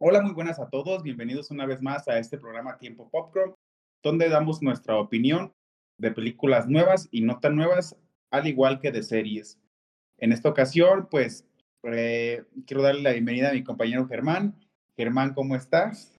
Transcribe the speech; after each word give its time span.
Hola, 0.00 0.22
muy 0.22 0.32
buenas 0.32 0.60
a 0.60 0.70
todos. 0.70 1.02
Bienvenidos 1.02 1.50
una 1.50 1.66
vez 1.66 1.82
más 1.82 2.06
a 2.06 2.20
este 2.20 2.38
programa 2.38 2.78
Tiempo 2.78 3.10
Popcorn, 3.10 3.56
donde 4.00 4.28
damos 4.28 4.62
nuestra 4.62 4.96
opinión 4.96 5.52
de 5.98 6.12
películas 6.12 6.68
nuevas 6.68 7.08
y 7.10 7.22
no 7.22 7.40
tan 7.40 7.56
nuevas, 7.56 7.96
al 8.30 8.46
igual 8.46 8.78
que 8.78 8.92
de 8.92 9.02
series. 9.02 9.58
En 10.18 10.30
esta 10.30 10.50
ocasión, 10.50 11.08
pues, 11.10 11.48
eh, 11.82 12.44
quiero 12.64 12.84
darle 12.84 13.02
la 13.02 13.10
bienvenida 13.10 13.50
a 13.50 13.54
mi 13.54 13.64
compañero 13.64 14.06
Germán. 14.06 14.64
Germán, 14.96 15.34
¿cómo 15.34 15.56
estás? 15.56 16.16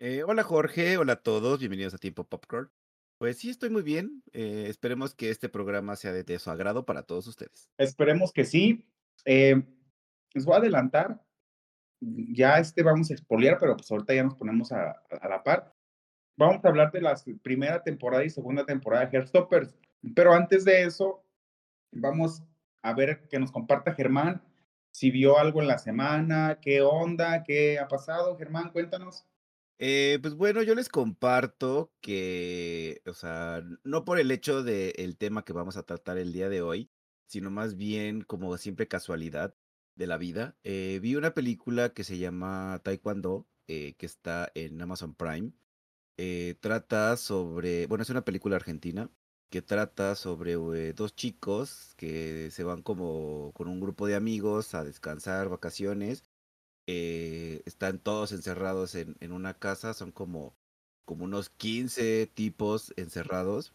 Eh, 0.00 0.22
hola 0.22 0.42
Jorge, 0.42 0.98
hola 0.98 1.14
a 1.14 1.22
todos, 1.22 1.60
bienvenidos 1.60 1.94
a 1.94 1.98
Tiempo 1.98 2.24
Popcorn. 2.24 2.70
Pues 3.16 3.38
sí, 3.38 3.48
estoy 3.48 3.70
muy 3.70 3.82
bien. 3.82 4.22
eh, 4.34 4.66
esperemos 4.68 5.14
que 5.14 5.30
este 5.30 5.48
programa 5.48 5.96
sea 5.96 6.12
de, 6.12 6.24
de 6.24 6.38
su 6.38 6.50
agrado 6.50 6.84
para 6.84 7.04
todos 7.04 7.26
ustedes. 7.26 7.70
Esperemos 7.78 8.34
que 8.34 8.44
sí. 8.44 8.86
Les 9.24 10.44
voy 10.44 10.54
a 10.54 10.58
adelantar. 10.58 11.26
Ya 12.00 12.58
este 12.58 12.82
vamos 12.82 13.10
a 13.10 13.14
expoliar, 13.14 13.58
pero 13.58 13.76
pues 13.76 13.90
ahorita 13.90 14.14
ya 14.14 14.22
nos 14.22 14.34
ponemos 14.34 14.72
a, 14.72 15.02
la 15.10 15.42
par. 15.42 15.74
Vamos 16.36 16.64
a 16.64 16.68
hablar 16.68 16.92
de 16.92 17.00
la 17.00 17.16
primera 17.42 17.82
temporada 17.82 18.24
y 18.24 18.30
segunda 18.30 18.64
temporada 18.64 19.06
de 19.06 19.16
Heartstoppers. 19.16 19.74
Pero 20.14 20.32
antes 20.32 20.64
de 20.64 20.84
eso, 20.84 21.24
vamos 21.90 22.42
a 22.82 22.92
ver 22.94 23.28
que 23.28 23.40
nos 23.40 23.50
comparta 23.50 23.94
Germán 23.94 24.40
si 24.90 25.10
vio 25.10 25.38
algo 25.38 25.60
en 25.60 25.68
la 25.68 25.78
semana, 25.78 26.58
qué 26.60 26.82
onda, 26.82 27.44
qué 27.44 27.78
ha 27.78 27.88
pasado. 27.88 28.36
Germán, 28.36 28.70
cuéntanos. 28.70 29.26
Eh, 29.78 30.18
pues 30.20 30.34
bueno, 30.34 30.62
yo 30.62 30.74
les 30.74 30.88
comparto 30.88 31.92
que, 32.00 33.00
o 33.06 33.14
sea, 33.14 33.62
no 33.84 34.04
por 34.04 34.18
el 34.18 34.30
hecho 34.30 34.64
del 34.64 35.16
tema 35.16 35.44
que 35.44 35.52
vamos 35.52 35.76
a 35.76 35.84
tratar 35.84 36.18
el 36.18 36.32
día 36.32 36.48
de 36.48 36.62
hoy, 36.62 36.90
sino 37.26 37.50
más 37.50 37.76
bien 37.76 38.22
como 38.22 38.56
siempre 38.56 38.88
casualidad 38.88 39.54
de 39.98 40.06
la 40.08 40.18
vida. 40.18 40.56
eh, 40.64 41.00
vi 41.02 41.16
una 41.16 41.34
película 41.34 41.92
que 41.94 42.04
se 42.04 42.18
llama 42.18 42.80
Taekwondo, 42.84 43.46
eh, 43.68 43.94
que 43.98 44.06
está 44.06 44.50
en 44.54 44.80
Amazon 44.82 45.14
Prime. 45.14 45.52
eh, 46.18 46.56
trata 46.60 47.16
sobre, 47.16 47.86
bueno, 47.86 48.02
es 48.02 48.10
una 48.10 48.24
película 48.24 48.56
argentina 48.56 49.10
que 49.50 49.62
trata 49.62 50.14
sobre 50.16 50.54
eh, 50.54 50.92
dos 50.94 51.14
chicos 51.16 51.94
que 51.96 52.50
se 52.52 52.64
van 52.64 52.82
como 52.82 53.52
con 53.54 53.68
un 53.68 53.80
grupo 53.80 54.06
de 54.06 54.16
amigos 54.16 54.74
a 54.74 54.84
descansar, 54.84 55.48
vacaciones. 55.48 56.24
eh, 56.86 57.62
están 57.66 57.98
todos 58.00 58.32
encerrados 58.32 58.94
en, 58.94 59.16
en 59.20 59.32
una 59.32 59.54
casa, 59.54 59.94
son 59.94 60.12
como, 60.12 60.56
como 61.06 61.24
unos 61.24 61.50
15 61.50 62.26
tipos 62.34 62.92
encerrados. 62.96 63.74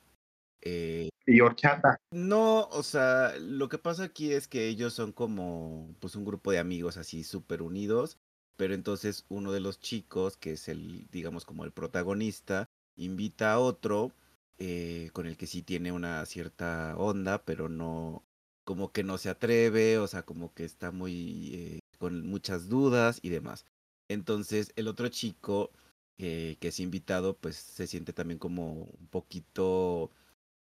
eh, 0.62 1.10
Y 1.26 1.40
horchata. 1.42 1.98
no, 2.12 2.68
o 2.70 2.84
sea, 2.84 3.34
lo 3.40 3.70
que 3.70 3.78
pasa 3.78 4.04
aquí 4.04 4.34
es 4.34 4.48
que 4.48 4.68
ellos 4.68 4.94
son 4.94 5.14
como, 5.14 5.96
pues, 6.00 6.16
un 6.16 6.26
grupo 6.26 6.52
de 6.52 6.60
amigos 6.60 6.98
así 6.98 7.24
súper 7.24 7.62
unidos, 7.62 8.18
pero 8.58 8.74
entonces 8.74 9.26
uno 9.30 9.52
de 9.52 9.62
los 9.62 9.80
chicos, 9.80 10.38
que 10.38 10.54
es 10.54 10.68
el, 10.68 11.08
digamos, 11.12 11.46
como 11.46 11.64
el 11.66 11.72
protagonista, 11.72 12.70
invita 12.96 13.54
a 13.54 13.60
otro 13.60 14.12
eh, 14.60 15.10
con 15.14 15.26
el 15.28 15.38
que 15.38 15.48
sí 15.48 15.62
tiene 15.64 15.92
una 15.92 16.26
cierta 16.26 16.96
onda, 16.98 17.44
pero 17.46 17.70
no, 17.70 18.24
como 18.66 18.92
que 18.92 19.04
no 19.04 19.18
se 19.18 19.30
atreve, 19.30 19.98
o 19.98 20.08
sea, 20.08 20.24
como 20.24 20.54
que 20.54 20.66
está 20.66 20.92
muy, 20.92 21.52
eh, 21.56 21.80
con 22.00 22.28
muchas 22.28 22.70
dudas 22.70 23.20
y 23.22 23.30
demás. 23.30 23.66
Entonces, 24.10 24.74
el 24.76 24.88
otro 24.88 25.08
chico 25.10 25.72
eh, 26.18 26.58
que 26.60 26.68
es 26.70 26.80
invitado, 26.80 27.38
pues, 27.38 27.56
se 27.56 27.88
siente 27.88 28.14
también 28.14 28.40
como 28.40 28.84
un 28.84 29.08
poquito 29.10 30.12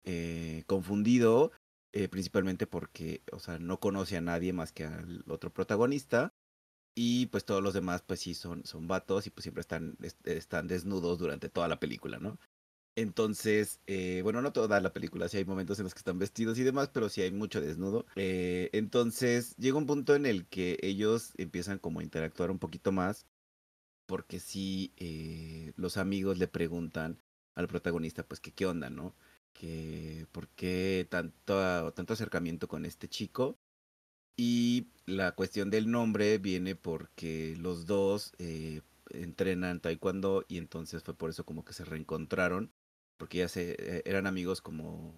eh, 0.04 0.64
confundido, 0.66 1.52
eh, 1.92 2.08
principalmente 2.08 2.66
porque, 2.66 3.22
o 3.32 3.38
sea, 3.40 3.58
no 3.58 3.80
conoce 3.80 4.16
a 4.16 4.20
nadie 4.20 4.52
más 4.52 4.72
que 4.72 4.84
al 4.84 5.24
otro 5.28 5.52
protagonista. 5.52 6.34
Y 6.94 7.26
pues 7.26 7.44
todos 7.44 7.62
los 7.62 7.74
demás, 7.74 8.02
pues 8.02 8.20
sí, 8.20 8.34
son, 8.34 8.64
son 8.66 8.88
vatos 8.88 9.26
y 9.26 9.30
pues 9.30 9.44
siempre 9.44 9.60
están, 9.62 9.96
est- 10.02 10.26
están 10.26 10.66
desnudos 10.68 11.18
durante 11.18 11.48
toda 11.48 11.68
la 11.68 11.80
película, 11.80 12.18
¿no? 12.18 12.38
Entonces, 12.96 13.80
eh, 13.86 14.20
bueno, 14.22 14.42
no 14.42 14.52
toda 14.52 14.80
la 14.80 14.92
película, 14.92 15.28
sí 15.28 15.38
hay 15.38 15.44
momentos 15.44 15.78
en 15.78 15.84
los 15.84 15.94
que 15.94 16.00
están 16.00 16.18
vestidos 16.18 16.58
y 16.58 16.64
demás, 16.64 16.90
pero 16.92 17.08
sí 17.08 17.22
hay 17.22 17.32
mucho 17.32 17.60
desnudo. 17.60 18.06
Eh, 18.16 18.70
entonces, 18.72 19.56
llega 19.56 19.78
un 19.78 19.86
punto 19.86 20.14
en 20.14 20.26
el 20.26 20.46
que 20.48 20.78
ellos 20.82 21.32
empiezan 21.38 21.78
como 21.78 22.00
a 22.00 22.04
interactuar 22.04 22.50
un 22.50 22.58
poquito 22.58 22.92
más, 22.92 23.26
porque 24.06 24.40
sí, 24.40 24.92
eh, 24.96 25.72
los 25.76 25.96
amigos 25.96 26.38
le 26.38 26.48
preguntan 26.48 27.22
al 27.54 27.68
protagonista, 27.68 28.26
pues, 28.26 28.40
qué 28.40 28.66
onda, 28.66 28.90
¿no? 28.90 29.14
Que 29.52 30.26
por 30.32 30.48
qué 30.48 31.06
tanto, 31.10 31.92
tanto 31.92 32.12
acercamiento 32.12 32.68
con 32.68 32.84
este 32.84 33.08
chico. 33.08 33.58
Y 34.36 34.88
la 35.06 35.32
cuestión 35.32 35.70
del 35.70 35.90
nombre 35.90 36.38
viene 36.38 36.74
porque 36.74 37.56
los 37.58 37.86
dos 37.86 38.32
eh, 38.38 38.80
entrenan 39.10 39.80
taekwondo 39.80 40.44
y 40.48 40.56
entonces 40.58 41.02
fue 41.02 41.14
por 41.14 41.30
eso 41.30 41.44
como 41.44 41.64
que 41.64 41.72
se 41.74 41.84
reencontraron, 41.84 42.72
porque 43.18 43.38
ya 43.38 43.48
se 43.48 43.72
eh, 43.78 44.02
eran 44.06 44.26
amigos 44.26 44.62
como, 44.62 45.14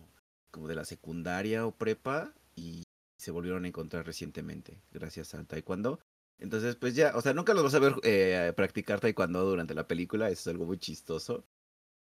como 0.50 0.66
de 0.68 0.74
la 0.74 0.84
secundaria 0.84 1.66
o 1.66 1.76
prepa 1.76 2.34
y 2.56 2.84
se 3.16 3.30
volvieron 3.30 3.64
a 3.64 3.68
encontrar 3.68 4.06
recientemente 4.06 4.82
gracias 4.90 5.34
al 5.34 5.46
taekwondo. 5.46 6.00
Entonces, 6.38 6.74
pues 6.74 6.96
ya, 6.96 7.16
o 7.16 7.20
sea, 7.20 7.34
nunca 7.34 7.54
los 7.54 7.62
vas 7.62 7.74
a 7.74 7.78
ver 7.78 7.94
eh, 8.02 8.52
practicar 8.56 8.98
taekwondo 8.98 9.44
durante 9.44 9.74
la 9.74 9.86
película, 9.86 10.30
eso 10.30 10.40
es 10.50 10.54
algo 10.54 10.66
muy 10.66 10.78
chistoso. 10.78 11.44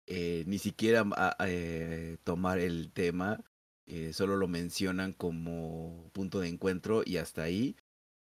Eh, 0.06 0.44
ni 0.46 0.58
siquiera 0.58 1.04
a- 1.16 1.36
a, 1.42 1.50
eh, 1.50 2.18
tomar 2.24 2.58
el 2.60 2.92
tema, 2.92 3.42
eh, 3.86 4.12
solo 4.12 4.36
lo 4.36 4.48
mencionan 4.48 5.12
como 5.12 6.10
punto 6.12 6.40
de 6.40 6.48
encuentro 6.48 7.02
y 7.04 7.16
hasta 7.18 7.42
ahí. 7.42 7.76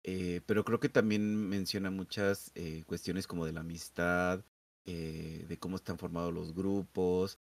Eh, 0.05 0.41
pero 0.47 0.65
creo 0.65 0.81
que 0.81 0.89
también 0.89 1.49
menciona 1.49 1.91
muchas 1.91 2.53
cuestiones 2.87 3.27
como 3.27 3.45
de 3.47 3.53
la 3.53 3.61
amistad, 3.61 4.45
de 4.85 5.57
cómo 5.61 5.77
están 5.77 5.99
formados 5.99 6.33
los 6.33 6.55
grupos. 6.55 7.39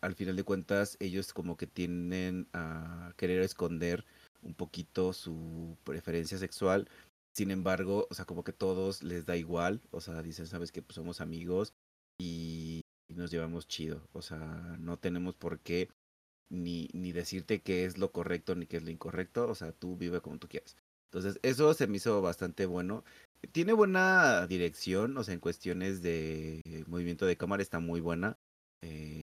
al 0.00 0.14
final 0.14 0.36
de 0.36 0.44
cuentas, 0.44 0.96
ellos 1.00 1.32
como 1.32 1.56
que 1.56 1.66
tienden 1.66 2.48
a 2.52 3.12
querer 3.16 3.42
esconder 3.42 4.04
un 4.42 4.54
poquito 4.54 5.12
su 5.12 5.76
preferencia 5.84 6.38
sexual. 6.38 6.88
Sin 7.34 7.50
embargo, 7.50 8.06
o 8.10 8.14
sea, 8.14 8.24
como 8.24 8.44
que 8.44 8.52
todos 8.52 9.02
les 9.02 9.26
da 9.26 9.36
igual. 9.36 9.82
O 9.90 10.00
sea, 10.00 10.22
dicen, 10.22 10.46
sabes 10.46 10.72
que 10.72 10.82
pues 10.82 10.94
somos 10.96 11.20
amigos 11.20 11.74
y 12.18 12.82
nos 13.16 13.30
llevamos 13.30 13.66
chido. 13.66 14.08
O 14.12 14.22
sea, 14.22 14.38
no 14.78 14.98
tenemos 14.98 15.34
por 15.34 15.60
qué 15.60 15.88
ni, 16.48 16.88
ni 16.92 17.12
decirte 17.12 17.62
qué 17.62 17.84
es 17.84 17.98
lo 17.98 18.12
correcto 18.12 18.54
ni 18.54 18.66
qué 18.66 18.76
es 18.78 18.84
lo 18.84 18.90
incorrecto. 18.90 19.48
O 19.48 19.54
sea, 19.54 19.72
tú 19.72 19.96
vive 19.96 20.20
como 20.20 20.38
tú 20.38 20.48
quieras. 20.48 20.76
Entonces, 21.10 21.40
eso 21.42 21.72
se 21.74 21.86
me 21.86 21.96
hizo 21.96 22.20
bastante 22.22 22.66
bueno. 22.66 23.04
Tiene 23.52 23.72
buena 23.72 24.46
dirección, 24.46 25.16
o 25.16 25.24
sea, 25.24 25.34
en 25.34 25.40
cuestiones 25.40 26.02
de 26.02 26.62
movimiento 26.88 27.26
de 27.26 27.36
cámara 27.36 27.62
está 27.62 27.78
muy 27.78 28.00
buena. 28.00 28.38
Eh, 28.82 29.22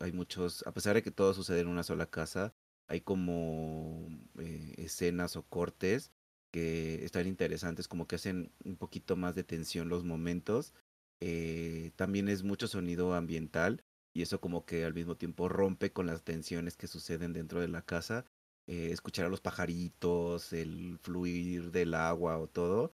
hay 0.00 0.12
muchos, 0.12 0.66
a 0.66 0.72
pesar 0.72 0.94
de 0.94 1.02
que 1.02 1.10
todo 1.10 1.34
sucede 1.34 1.60
en 1.60 1.68
una 1.68 1.82
sola 1.82 2.06
casa, 2.06 2.54
hay 2.88 3.00
como 3.00 4.08
eh, 4.38 4.74
escenas 4.78 5.36
o 5.36 5.42
cortes 5.44 6.10
que 6.50 7.04
están 7.04 7.26
interesantes, 7.26 7.88
como 7.88 8.06
que 8.06 8.16
hacen 8.16 8.52
un 8.64 8.76
poquito 8.76 9.16
más 9.16 9.34
de 9.34 9.44
tensión 9.44 9.88
los 9.88 10.04
momentos. 10.04 10.74
Eh, 11.20 11.92
también 11.96 12.28
es 12.28 12.42
mucho 12.42 12.66
sonido 12.68 13.14
ambiental 13.14 13.84
y 14.14 14.22
eso 14.22 14.40
como 14.40 14.64
que 14.64 14.84
al 14.84 14.94
mismo 14.94 15.16
tiempo 15.16 15.48
rompe 15.48 15.92
con 15.92 16.06
las 16.06 16.22
tensiones 16.24 16.76
que 16.76 16.86
suceden 16.86 17.32
dentro 17.32 17.60
de 17.60 17.68
la 17.68 17.82
casa 17.82 18.24
eh, 18.66 18.90
escuchar 18.92 19.26
a 19.26 19.28
los 19.28 19.40
pajaritos, 19.40 20.52
el 20.52 20.98
fluir 21.02 21.70
del 21.72 21.94
agua 21.94 22.38
o 22.38 22.46
todo, 22.46 22.94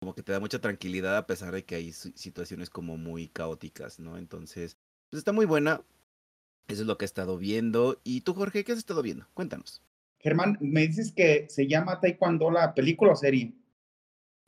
como 0.00 0.14
que 0.14 0.22
te 0.22 0.32
da 0.32 0.40
mucha 0.40 0.60
tranquilidad 0.60 1.16
a 1.16 1.26
pesar 1.26 1.52
de 1.54 1.64
que 1.64 1.76
hay 1.76 1.92
si- 1.92 2.12
situaciones 2.16 2.70
como 2.70 2.96
muy 2.96 3.28
caóticas, 3.28 4.00
¿no? 4.00 4.18
Entonces, 4.18 4.76
pues 5.10 5.18
está 5.18 5.32
muy 5.32 5.46
buena. 5.46 5.82
Eso 6.68 6.82
es 6.82 6.86
lo 6.88 6.98
que 6.98 7.04
he 7.04 7.06
estado 7.06 7.38
viendo. 7.38 8.00
¿Y 8.04 8.22
tú, 8.22 8.34
Jorge, 8.34 8.64
qué 8.64 8.72
has 8.72 8.78
estado 8.78 9.02
viendo? 9.02 9.26
Cuéntanos. 9.34 9.82
Germán, 10.18 10.56
me 10.60 10.86
dices 10.86 11.12
que 11.12 11.46
se 11.48 11.66
llama 11.66 12.00
Taekwondo 12.00 12.50
la 12.50 12.74
película 12.74 13.12
o 13.12 13.16
serie. 13.16 13.54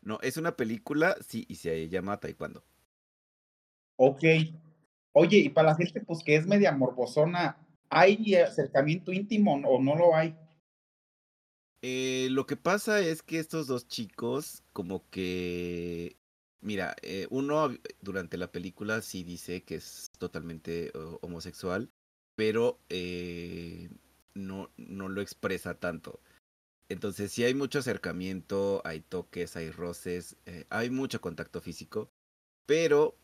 No, 0.02 0.18
es 0.22 0.36
una 0.36 0.56
película, 0.56 1.16
sí, 1.26 1.46
y 1.48 1.56
se 1.56 1.88
llama 1.88 2.20
Taekwondo. 2.20 2.64
Ok. 3.96 4.22
Oye, 5.12 5.38
y 5.38 5.48
para 5.48 5.68
la 5.68 5.76
gente 5.76 6.00
pues 6.00 6.22
que 6.24 6.36
es 6.36 6.46
media 6.46 6.72
morbosona, 6.72 7.56
¿hay 7.88 8.34
acercamiento 8.34 9.12
íntimo 9.12 9.54
o 9.54 9.80
no 9.80 9.94
lo 9.94 10.14
hay? 10.14 10.36
Eh, 11.86 12.28
lo 12.30 12.46
que 12.46 12.56
pasa 12.56 13.00
es 13.00 13.22
que 13.22 13.38
estos 13.38 13.66
dos 13.66 13.86
chicos, 13.86 14.64
como 14.72 15.08
que, 15.10 16.16
mira, 16.62 16.96
eh, 17.02 17.26
uno 17.28 17.76
durante 18.00 18.38
la 18.38 18.50
película 18.50 19.02
sí 19.02 19.22
dice 19.22 19.62
que 19.64 19.74
es 19.74 20.10
totalmente 20.18 20.90
oh, 20.94 21.18
homosexual, 21.20 21.90
pero 22.36 22.80
eh, 22.88 23.90
no, 24.32 24.70
no 24.78 25.10
lo 25.10 25.20
expresa 25.20 25.74
tanto. 25.74 26.20
Entonces 26.88 27.32
sí 27.32 27.44
hay 27.44 27.54
mucho 27.54 27.80
acercamiento, 27.80 28.80
hay 28.84 29.00
toques, 29.00 29.54
hay 29.54 29.70
roces, 29.70 30.36
hay 30.70 30.88
mucho 30.88 31.20
contacto 31.20 31.60
físico, 31.60 32.10
pero 32.66 33.14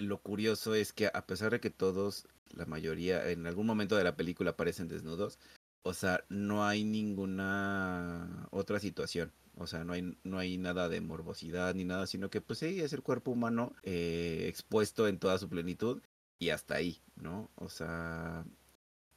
lo 0.00 0.18
curioso 0.22 0.74
es 0.74 0.92
que 0.92 1.10
a 1.12 1.26
pesar 1.26 1.52
de 1.52 1.60
que 1.60 1.70
todos, 1.70 2.26
la 2.50 2.66
mayoría, 2.66 3.30
en 3.30 3.46
algún 3.46 3.66
momento 3.66 3.96
de 3.96 4.04
la 4.04 4.16
película 4.16 4.50
aparecen 4.50 4.88
desnudos, 4.88 5.38
o 5.82 5.94
sea, 5.94 6.24
no 6.28 6.64
hay 6.64 6.84
ninguna 6.84 8.48
otra 8.50 8.80
situación. 8.80 9.32
O 9.56 9.66
sea, 9.66 9.84
no 9.84 9.92
hay, 9.92 10.16
no 10.24 10.38
hay 10.38 10.56
nada 10.58 10.88
de 10.88 11.00
morbosidad 11.00 11.74
ni 11.74 11.84
nada, 11.84 12.06
sino 12.06 12.30
que 12.30 12.40
pues 12.40 12.60
sí, 12.60 12.80
es 12.80 12.92
el 12.92 13.02
cuerpo 13.02 13.30
humano 13.32 13.74
eh, 13.82 14.46
expuesto 14.48 15.06
en 15.08 15.18
toda 15.18 15.38
su 15.38 15.48
plenitud 15.48 16.00
y 16.38 16.50
hasta 16.50 16.76
ahí, 16.76 17.02
¿no? 17.16 17.50
O 17.56 17.68
sea, 17.68 18.44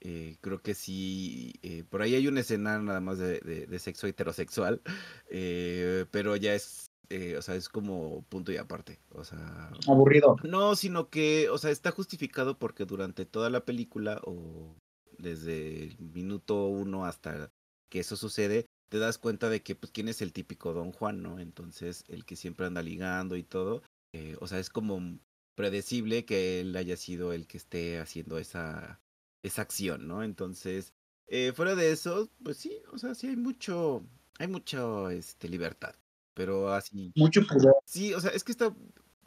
eh, 0.06 0.36
creo 0.42 0.62
que 0.62 0.74
sí, 0.74 1.54
eh, 1.62 1.86
por 1.90 2.02
ahí 2.02 2.14
hay 2.14 2.28
una 2.28 2.42
escena 2.42 2.78
nada 2.78 3.00
más 3.00 3.20
de, 3.20 3.40
de, 3.40 3.80
sexo 3.80 4.06
heterosexual, 4.06 4.82
eh, 5.30 6.06
pero 6.12 6.36
ya 6.36 6.54
es, 6.54 6.92
o 7.38 7.42
sea, 7.42 7.56
es 7.56 7.70
como 7.70 8.24
punto 8.30 8.52
y 8.52 8.58
aparte, 8.58 9.00
o 9.12 9.24
sea... 9.24 9.72
Aburrido. 9.88 10.36
No, 10.44 10.76
sino 10.76 11.10
que, 11.10 11.50
o 11.50 11.58
sea, 11.58 11.72
está 11.72 11.92
justificado 11.92 12.58
porque 12.58 12.86
durante 12.86 13.26
toda 13.26 13.50
la 13.50 13.66
película 13.66 14.20
o 14.26 14.76
desde 15.18 15.84
el 15.84 16.00
minuto 16.00 16.68
uno 16.68 17.06
hasta 17.06 17.52
que 17.90 18.00
eso 18.00 18.16
sucede, 18.16 18.66
te 18.90 19.00
das 19.00 19.18
cuenta 19.18 19.50
de 19.50 19.62
que, 19.62 19.76
pues, 19.76 19.92
quién 19.92 20.08
es 20.08 20.22
el 20.22 20.34
típico 20.34 20.74
Don 20.74 20.92
Juan, 20.92 21.22
¿no? 21.22 21.40
Entonces, 21.40 22.04
el 22.08 22.26
que 22.26 22.36
siempre 22.36 22.66
anda 22.66 22.82
ligando 22.82 23.36
y 23.36 23.44
todo, 23.44 23.84
o 24.40 24.48
sea, 24.48 24.60
es 24.60 24.70
como 24.70 25.20
predecible 25.56 26.26
que 26.26 26.62
él 26.62 26.76
haya 26.76 26.98
sido 26.98 27.34
el 27.34 27.46
que 27.48 27.58
esté 27.58 28.00
haciendo 28.00 28.38
esa 28.38 29.00
esa 29.44 29.62
acción, 29.62 30.08
¿no? 30.08 30.24
Entonces, 30.24 30.94
eh, 31.28 31.52
fuera 31.54 31.76
de 31.76 31.92
eso, 31.92 32.30
pues 32.44 32.58
sí, 32.58 32.82
o 32.92 32.98
sea, 32.98 33.14
sí 33.14 33.28
hay 33.28 33.36
mucho, 33.36 34.04
hay 34.40 34.48
mucho, 34.48 35.10
este, 35.10 35.50
libertad, 35.50 35.96
pero 36.34 36.74
así. 36.74 37.12
Mucho 37.16 37.46
poder. 37.46 37.74
Sí, 37.86 38.14
o 38.14 38.20
sea, 38.20 38.32
es 38.32 38.44
que 38.44 38.52
está, 38.52 38.76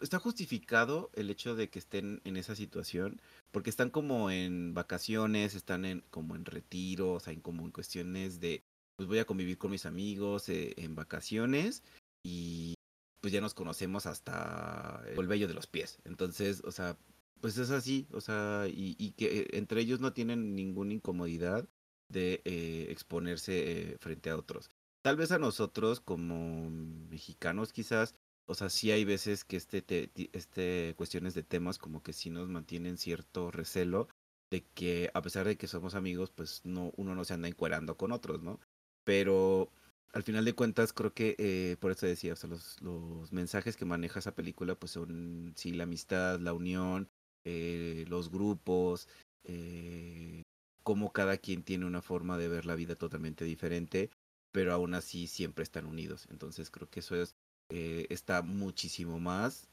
está 0.00 0.18
justificado 0.18 1.10
el 1.14 1.30
hecho 1.30 1.54
de 1.54 1.68
que 1.68 1.78
estén 1.78 2.20
en 2.24 2.36
esa 2.36 2.54
situación, 2.54 3.20
porque 3.50 3.70
están 3.70 3.90
como 3.90 4.30
en 4.30 4.74
vacaciones, 4.74 5.54
están 5.54 5.84
en, 5.84 6.02
como 6.10 6.36
en 6.36 6.44
retiro, 6.44 7.12
o 7.12 7.20
sea, 7.20 7.32
en 7.32 7.40
como 7.40 7.64
en 7.64 7.70
cuestiones 7.70 8.40
de, 8.40 8.62
pues 8.96 9.08
voy 9.08 9.18
a 9.18 9.26
convivir 9.26 9.58
con 9.58 9.70
mis 9.70 9.86
amigos 9.86 10.48
eh, 10.48 10.74
en 10.76 10.94
vacaciones 10.94 11.82
y 12.22 12.74
pues 13.20 13.32
ya 13.32 13.40
nos 13.40 13.54
conocemos 13.54 14.06
hasta 14.06 15.02
el 15.16 15.26
vello 15.26 15.48
de 15.48 15.54
los 15.54 15.66
pies. 15.66 15.98
Entonces, 16.04 16.62
o 16.64 16.70
sea, 16.70 16.96
pues 17.40 17.58
es 17.58 17.70
así, 17.70 18.06
o 18.12 18.20
sea, 18.20 18.66
y, 18.68 19.12
que 19.12 19.40
eh, 19.40 19.46
entre 19.52 19.80
ellos 19.80 20.00
no 20.00 20.12
tienen 20.12 20.54
ninguna 20.54 20.94
incomodidad 20.94 21.68
de 22.08 22.40
eh, 22.44 22.86
exponerse 22.90 23.92
eh, 23.92 23.96
frente 23.98 24.30
a 24.30 24.36
otros. 24.36 24.70
Tal 25.06 25.14
vez 25.14 25.30
a 25.30 25.38
nosotros 25.38 26.00
como 26.00 26.68
mexicanos 26.68 27.72
quizás, 27.72 28.16
o 28.44 28.56
sea, 28.56 28.68
sí 28.68 28.90
hay 28.90 29.04
veces 29.04 29.44
que 29.44 29.56
este, 29.56 30.10
este 30.32 30.94
cuestiones 30.96 31.32
de 31.34 31.44
temas 31.44 31.78
como 31.78 32.02
que 32.02 32.12
sí 32.12 32.28
nos 32.28 32.48
mantienen 32.48 32.98
cierto 32.98 33.52
recelo 33.52 34.08
de 34.50 34.64
que 34.74 35.12
a 35.14 35.22
pesar 35.22 35.46
de 35.46 35.56
que 35.56 35.68
somos 35.68 35.94
amigos, 35.94 36.32
pues 36.32 36.62
no, 36.64 36.92
uno 36.96 37.14
no 37.14 37.24
se 37.24 37.34
anda 37.34 37.46
encuerando 37.46 37.96
con 37.96 38.10
otros, 38.10 38.42
¿no? 38.42 38.58
Pero 39.04 39.70
al 40.12 40.24
final 40.24 40.44
de 40.44 40.54
cuentas 40.54 40.92
creo 40.92 41.14
que 41.14 41.76
por 41.78 41.92
eso 41.92 42.04
decía, 42.04 42.32
o 42.32 42.36
sea, 42.36 42.50
los, 42.50 42.82
los 42.82 43.32
mensajes 43.32 43.76
que 43.76 43.84
maneja 43.84 44.18
esa 44.18 44.34
película 44.34 44.74
pues 44.74 44.90
son 44.90 45.52
sí 45.54 45.70
la 45.70 45.84
amistad, 45.84 46.40
la 46.40 46.52
unión, 46.52 47.08
eh, 47.44 48.06
los 48.08 48.28
grupos, 48.28 49.06
eh, 49.44 50.42
cómo 50.82 51.12
cada 51.12 51.36
quien 51.36 51.62
tiene 51.62 51.86
una 51.86 52.02
forma 52.02 52.38
de 52.38 52.48
ver 52.48 52.66
la 52.66 52.74
vida 52.74 52.96
totalmente 52.96 53.44
diferente, 53.44 54.10
pero 54.56 54.72
aún 54.72 54.94
así 54.94 55.26
siempre 55.26 55.62
están 55.62 55.84
unidos. 55.84 56.26
Entonces 56.30 56.70
creo 56.70 56.88
que 56.88 57.00
eso 57.00 57.14
es, 57.14 57.36
eh, 57.68 58.06
está 58.08 58.40
muchísimo 58.40 59.18
más 59.20 59.68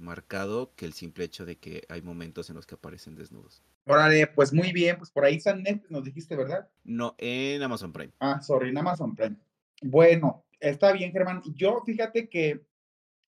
marcado 0.00 0.74
que 0.74 0.86
el 0.86 0.92
simple 0.92 1.24
hecho 1.24 1.46
de 1.46 1.54
que 1.54 1.84
hay 1.88 2.02
momentos 2.02 2.50
en 2.50 2.56
los 2.56 2.66
que 2.66 2.74
aparecen 2.74 3.14
desnudos. 3.14 3.62
Órale, 3.86 4.26
pues 4.26 4.52
muy 4.52 4.72
bien, 4.72 4.98
pues 4.98 5.12
por 5.12 5.24
ahí 5.24 5.36
están 5.36 5.62
Netflix, 5.62 5.88
nos 5.88 6.02
dijiste, 6.02 6.34
¿verdad? 6.34 6.68
No, 6.82 7.14
en 7.16 7.62
Amazon 7.62 7.92
Prime. 7.92 8.12
Ah, 8.18 8.40
sorry, 8.42 8.70
en 8.70 8.78
Amazon 8.78 9.14
Prime. 9.14 9.36
Bueno, 9.82 10.44
está 10.58 10.90
bien, 10.90 11.12
Germán. 11.12 11.40
Yo 11.54 11.80
fíjate 11.86 12.28
que 12.28 12.66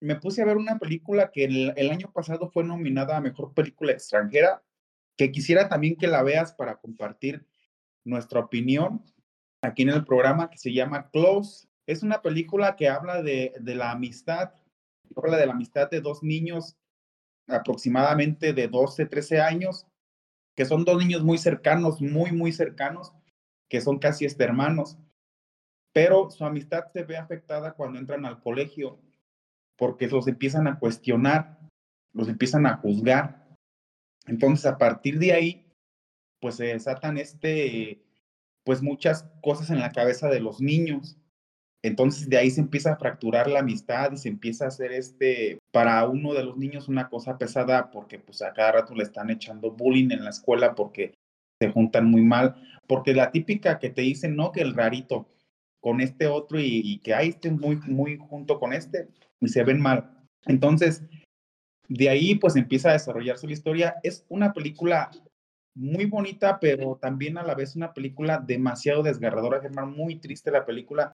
me 0.01 0.17
puse 0.17 0.43
a 0.43 0.45
ver 0.45 0.57
una 0.57 0.81
película 0.81 1.31
que 1.31 1.45
el, 1.45 1.91
año 1.91 2.11
pasado 2.13 2.51
fue 2.51 2.65
nominada 2.65 3.17
a 3.17 3.21
Mejor 3.21 3.55
Película 3.55 3.93
Extranjera, 3.93 4.61
que 5.17 5.31
quisiera 5.31 5.69
también 5.69 5.95
que 5.95 6.09
la 6.09 6.25
veas 6.25 6.53
para 6.53 6.81
compartir 6.81 7.47
nuestra 8.03 8.41
opinión 8.41 9.05
aquí 9.67 9.83
en 9.83 9.91
el 9.91 10.05
programa 10.05 10.51
que 10.51 10.59
se 10.59 10.73
llama 10.73 11.11
Close. 11.11 11.69
Es 11.87 12.03
una 12.03 12.23
película 12.23 12.77
que 12.77 12.89
habla 12.89 13.23
de, 13.23 13.55
de 13.61 13.75
la 13.75 13.93
amistad, 13.93 14.53
habla 15.15 15.37
de 15.37 15.47
la 15.47 15.53
amistad 15.53 15.91
de 15.91 16.01
dos 16.01 16.23
niños 16.23 16.77
aproximadamente 17.49 18.53
de 18.53 18.69
12, 18.69 19.07
13 19.07 19.41
años, 19.41 19.87
que 20.57 20.65
son 20.65 20.85
dos 20.85 20.99
niños 20.99 21.23
muy 21.23 21.39
cercanos, 21.39 22.01
muy, 22.01 22.33
muy 22.33 22.53
cercanos, 22.53 23.13
que 23.69 23.81
son 23.81 23.99
casi 23.99 24.25
este 24.25 24.45
hermanos, 24.45 24.99
pero 25.93 26.31
su 26.31 26.45
amistad 26.45 26.87
se 26.93 27.05
ve 27.05 27.17
afectada 27.17 27.73
cuando 27.73 27.99
entran 27.99 28.27
al 28.27 28.41
colegio 28.41 29.01
porque 29.77 30.09
los 30.09 30.27
empiezan 30.27 30.67
a 30.67 30.79
cuestionar, 30.79 31.59
los 32.13 32.29
empiezan 32.29 32.67
a 32.67 32.79
juzgar. 32.79 33.47
Entonces, 34.27 34.67
a 34.67 34.79
partir 34.79 35.19
de 35.19 35.33
ahí, 35.33 35.73
pues 36.41 36.57
se 36.57 36.65
desatan 36.67 37.19
este, 37.19 38.06
pues 38.67 38.83
muchas 38.83 39.25
cosas 39.43 39.71
en 39.71 39.79
la 39.79 39.93
cabeza 39.93 40.29
de 40.29 40.41
los 40.41 40.61
niños. 40.61 41.17
Entonces, 41.85 42.29
de 42.29 42.37
ahí 42.37 42.51
se 42.51 42.61
empieza 42.61 42.93
a 42.93 42.97
fracturar 42.97 43.49
la 43.49 43.61
amistad 43.61 44.11
y 44.11 44.17
se 44.17 44.29
empieza 44.29 44.65
a 44.65 44.69
hacer 44.69 44.91
este, 44.91 45.61
para 45.71 46.05
uno 46.09 46.35
de 46.35 46.43
los 46.43 46.57
niños 46.57 46.89
una 46.89 47.09
cosa 47.09 47.39
pesada 47.39 47.93
porque 47.93 48.19
pues 48.19 48.43
a 48.43 48.53
cada 48.53 48.73
rato 48.73 48.95
le 48.97 49.05
están 49.05 49.31
echando 49.31 49.71
bullying 49.71 50.11
en 50.11 50.25
la 50.25 50.31
escuela 50.31 50.75
porque 50.75 51.15
se 51.61 51.71
juntan 51.71 52.11
muy 52.11 52.23
mal, 52.23 52.57
porque 52.89 53.15
la 53.15 53.31
típica 53.31 53.79
que 53.79 53.91
te 53.91 54.03
dicen, 54.03 54.35
no, 54.35 54.51
que 54.51 54.63
el 54.63 54.75
rarito 54.75 55.29
con 55.81 56.01
este 56.01 56.27
otro 56.27 56.59
y, 56.59 56.99
que 57.05 57.15
ahí 57.15 57.29
esté 57.29 57.53
muy, 57.53 57.77
muy 57.87 58.17
junto 58.17 58.59
con 58.59 58.73
este, 58.73 59.09
y 59.41 59.47
se 59.47 59.63
ven 59.63 59.81
mal. 59.81 60.11
Entonces, 60.47 61.05
de 61.89 62.09
ahí 62.09 62.35
pues 62.35 62.57
empieza 62.57 62.91
a 62.91 62.95
desarrollarse 62.95 63.47
la 63.47 63.53
historia. 63.53 63.97
Es 64.03 64.27
una 64.29 64.53
película 64.53 65.13
muy 65.77 66.07
bonita, 66.07 66.59
pero 66.59 66.97
también 66.97 67.37
a 67.37 67.43
la 67.43 67.55
vez 67.55 67.77
una 67.77 67.93
película 67.93 68.39
demasiado 68.39 69.03
desgarradora, 69.03 69.61
Germán, 69.61 69.93
muy 69.93 70.17
triste 70.17 70.51
la 70.51 70.65
película. 70.65 71.13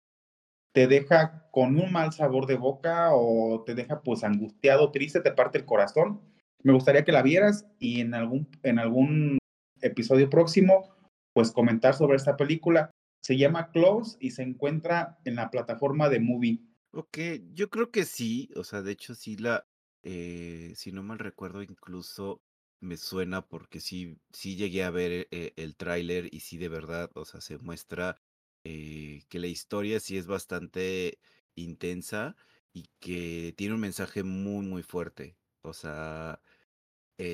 Te 0.73 0.89
deja 0.89 1.49
con 1.53 1.79
un 1.79 1.93
mal 1.93 2.13
sabor 2.13 2.47
de 2.47 2.57
boca 2.57 3.15
o 3.15 3.63
te 3.65 3.75
deja 3.75 4.03
pues 4.03 4.25
angustiado, 4.25 4.91
triste, 4.91 5.21
te 5.21 5.33
parte 5.33 5.59
el 5.59 5.65
corazón. 5.65 6.21
Me 6.63 6.73
gustaría 6.73 7.05
que 7.05 7.13
la 7.13 7.23
vieras 7.23 7.67
y 7.79 8.01
en 8.01 8.15
algún, 8.15 8.49
en 8.65 8.81
algún 8.81 9.39
episodio 9.81 10.29
próximo 10.29 10.93
pues 11.33 11.53
comentar 11.53 11.95
sobre 11.95 12.17
esta 12.17 12.37
película. 12.37 12.91
Se 13.23 13.37
llama 13.37 13.71
Close 13.71 14.17
y 14.21 14.33
se 14.33 14.43
encuentra 14.43 15.19
en 15.25 15.37
la 15.37 15.51
plataforma 15.51 16.09
de 16.09 16.19
Movie. 16.19 16.61
Ok, 16.93 17.19
yo 17.53 17.71
creo 17.71 17.93
que 17.93 18.05
sí, 18.05 18.51
o 18.57 18.65
sea, 18.65 18.83
de 18.83 18.91
hecho 18.93 19.15
sí 19.15 19.37
la, 19.37 19.65
eh, 20.03 20.73
si 20.75 20.91
no 20.91 21.05
mal 21.05 21.21
recuerdo, 21.21 21.63
incluso 21.63 22.41
me 22.81 22.97
suena 22.97 23.47
porque 23.47 23.81
sí, 23.81 24.19
sí 24.33 24.57
llegué 24.57 24.85
a 24.85 24.91
ver 24.91 25.29
eh, 25.31 25.53
el 25.57 25.77
tráiler 25.77 26.29
y 26.33 26.41
sí 26.41 26.59
de 26.59 26.69
verdad, 26.69 27.11
o 27.15 27.25
sea, 27.25 27.41
se 27.41 27.59
muestra 27.59 28.21
eh, 28.65 29.23
que 29.29 29.39
la 29.39 29.47
historia 29.49 30.01
sí 30.01 30.17
es 30.17 30.27
bastante 30.27 31.19
intensa 31.55 32.37
y 32.73 32.89
que 33.01 33.55
tiene 33.57 33.75
un 33.75 33.81
mensaje 33.81 34.23
muy, 34.23 34.65
muy 34.67 34.83
fuerte. 34.83 35.37
O 35.63 35.73
sea, 35.73 36.41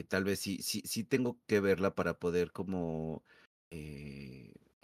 tal 0.09 0.25
vez 0.25 0.41
sí, 0.41 0.63
sí, 0.63 0.83
sí 0.87 1.05
tengo 1.05 1.39
que 1.47 1.61
verla 1.61 1.95
para 1.95 2.19
poder 2.19 2.53
como 2.53 3.23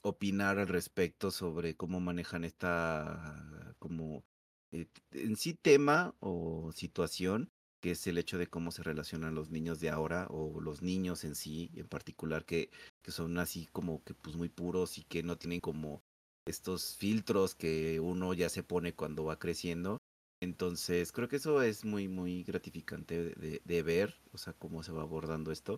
opinar 0.02 0.59
al 0.59 0.69
respecto 0.69 1.31
sobre 1.31 1.76
cómo 1.76 2.00
manejan 2.00 2.45
esta 2.45 3.75
como 3.79 4.25
eh, 4.73 4.87
en 5.12 5.37
sí 5.37 5.55
tema 5.55 6.14
o 6.21 6.73
situación, 6.73 7.50
que 7.80 7.92
es 7.92 8.06
el 8.06 8.18
hecho 8.18 8.38
de 8.38 8.46
cómo 8.46 8.70
se 8.70 8.82
relacionan 8.82 9.34
los 9.34 9.50
niños 9.50 9.80
de 9.80 9.90
ahora 9.90 10.26
o 10.30 10.60
los 10.60 10.82
niños 10.82 11.25
en 11.25 11.34
sí 11.34 11.70
en 11.76 11.88
particular 11.88 12.44
que, 12.44 12.70
que 13.02 13.10
son 13.10 13.38
así 13.38 13.66
como 13.72 14.02
que 14.04 14.14
pues 14.14 14.37
muy 14.37 14.49
puros 14.49 14.99
y 14.99 15.02
que 15.02 15.22
no 15.22 15.37
tienen 15.37 15.60
como 15.60 16.02
estos 16.46 16.96
filtros 16.96 17.54
que 17.54 18.00
uno 18.00 18.34
ya 18.34 18.49
se 18.49 18.62
pone 18.62 18.94
cuando 18.94 19.25
va 19.25 19.38
creciendo. 19.38 19.99
Entonces 20.42 21.12
creo 21.12 21.28
que 21.28 21.37
eso 21.37 21.62
es 21.62 21.84
muy 21.84 22.08
muy 22.08 22.44
gratificante 22.44 23.34
de, 23.34 23.60
de 23.64 23.82
ver, 23.82 24.14
o 24.32 24.38
sea, 24.38 24.52
cómo 24.54 24.82
se 24.82 24.92
va 24.92 25.02
abordando 25.02 25.52
esto. 25.52 25.76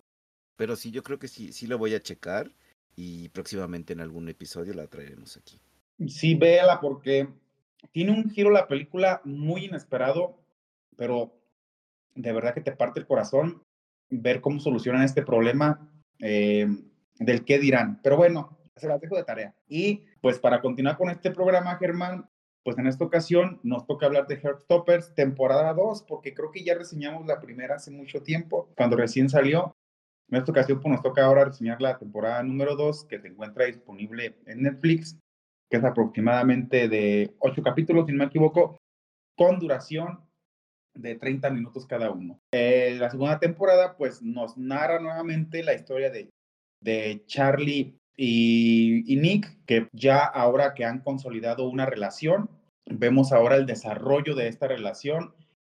Pero 0.55 0.75
sí, 0.75 0.91
yo 0.91 1.03
creo 1.03 1.19
que 1.19 1.27
sí, 1.27 1.51
sí 1.51 1.67
lo 1.67 1.77
voy 1.77 1.95
a 1.95 2.01
checar 2.01 2.51
y 2.95 3.29
próximamente 3.29 3.93
en 3.93 4.01
algún 4.01 4.29
episodio 4.29 4.73
la 4.73 4.87
traeremos 4.87 5.37
aquí. 5.37 5.59
Sí, 6.07 6.35
véala 6.35 6.79
porque 6.79 7.27
tiene 7.91 8.11
un 8.11 8.29
giro 8.29 8.49
la 8.49 8.67
película 8.67 9.21
muy 9.25 9.65
inesperado, 9.65 10.37
pero 10.95 11.35
de 12.15 12.33
verdad 12.33 12.53
que 12.53 12.61
te 12.61 12.71
parte 12.71 12.99
el 12.99 13.07
corazón 13.07 13.63
ver 14.09 14.41
cómo 14.41 14.59
solucionan 14.59 15.03
este 15.03 15.23
problema 15.23 15.89
eh, 16.19 16.67
del 17.19 17.45
qué 17.45 17.59
dirán. 17.59 17.99
Pero 18.03 18.17
bueno, 18.17 18.57
se 18.75 18.87
las 18.87 19.01
dejo 19.01 19.15
de 19.15 19.23
tarea. 19.23 19.55
Y 19.67 20.05
pues 20.21 20.39
para 20.39 20.61
continuar 20.61 20.97
con 20.97 21.09
este 21.09 21.31
programa, 21.31 21.75
Germán, 21.77 22.29
pues 22.63 22.77
en 22.77 22.87
esta 22.87 23.03
ocasión 23.03 23.59
nos 23.63 23.85
toca 23.85 24.05
hablar 24.05 24.27
de 24.27 24.37
Heartstoppers 24.37 25.13
temporada 25.15 25.73
2, 25.73 26.03
porque 26.03 26.33
creo 26.33 26.51
que 26.51 26.63
ya 26.63 26.75
reseñamos 26.75 27.25
la 27.25 27.41
primera 27.41 27.75
hace 27.75 27.91
mucho 27.91 28.21
tiempo, 28.23 28.69
cuando 28.75 28.95
recién 28.95 29.29
salió. 29.29 29.75
En 30.29 30.37
esta 30.37 30.51
ocasión 30.51 30.79
pues 30.79 30.91
nos 30.91 31.03
toca 31.03 31.25
ahora 31.25 31.45
reseñar 31.45 31.81
la 31.81 31.97
temporada 31.97 32.41
número 32.41 32.75
2, 32.75 33.05
que 33.05 33.19
se 33.19 33.27
encuentra 33.27 33.65
disponible 33.65 34.37
en 34.45 34.63
Netflix. 34.63 35.19
que 35.69 35.77
es 35.77 35.83
aproximadamente 35.83 36.87
de 36.87 37.33
ocho 37.39 37.63
capítulos, 37.63 38.05
si 38.05 38.11
no 38.11 38.19
me 38.19 38.25
equivoco, 38.25 38.77
con 39.35 39.57
duración 39.57 40.19
de 40.93 41.15
30 41.15 41.49
minutos 41.49 41.85
cada 41.85 42.11
uno. 42.11 42.39
Eh, 42.51 42.95
la 42.99 43.09
segunda 43.09 43.39
temporada, 43.39 43.97
pues, 43.97 44.21
nos 44.21 44.57
narra 44.57 44.99
nuevamente 44.99 45.63
la 45.63 45.73
historia 45.73 46.09
de, 46.09 46.29
de 46.81 47.23
Charlie 47.25 47.97
y, 48.15 49.11
y 49.11 49.15
Nick, 49.17 49.65
que 49.65 49.87
ya 49.91 50.23
ahora 50.23 50.73
que 50.73 50.85
han 50.85 50.99
consolidado 50.99 51.67
una 51.67 51.85
relación, 51.85 52.49
vemos 52.85 53.31
ahora 53.31 53.55
el 53.55 53.65
desarrollo 53.65 54.35
de 54.35 54.47
esta 54.47 54.67
relación 54.67 55.33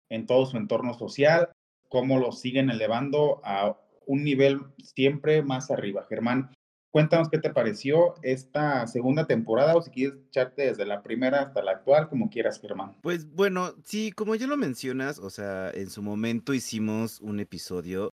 en 0.09 0.27
todo 0.27 0.47
su 0.47 0.57
entorno 0.57 0.95
social, 0.95 1.51
cómo 1.89 2.19
lo 2.19 2.33
siguen 2.33 2.71
elevando 2.71 3.41
a 3.45 3.79
un 4.07 4.25
nivel 4.25 4.61
siempre 4.79 5.43
más 5.43 5.71
arriba. 5.71 6.07
Germán, 6.09 6.51
cuéntanos 6.97 7.29
qué 7.29 7.37
te 7.37 7.51
pareció 7.51 8.15
esta 8.23 8.87
segunda 8.87 9.27
temporada 9.27 9.77
o 9.77 9.83
si 9.83 9.91
quieres 9.91 10.17
echarte 10.29 10.63
desde 10.63 10.87
la 10.87 11.03
primera 11.03 11.43
hasta 11.43 11.63
la 11.63 11.73
actual, 11.73 12.09
como 12.09 12.31
quieras, 12.31 12.59
Germán. 12.59 12.97
Pues 13.03 13.31
bueno, 13.35 13.75
sí, 13.85 14.13
como 14.13 14.35
ya 14.35 14.47
lo 14.47 14.57
mencionas, 14.57 15.19
o 15.19 15.29
sea, 15.29 15.71
en 15.71 15.91
su 15.91 16.01
momento 16.01 16.55
hicimos 16.55 17.21
un 17.21 17.39
episodio 17.39 18.15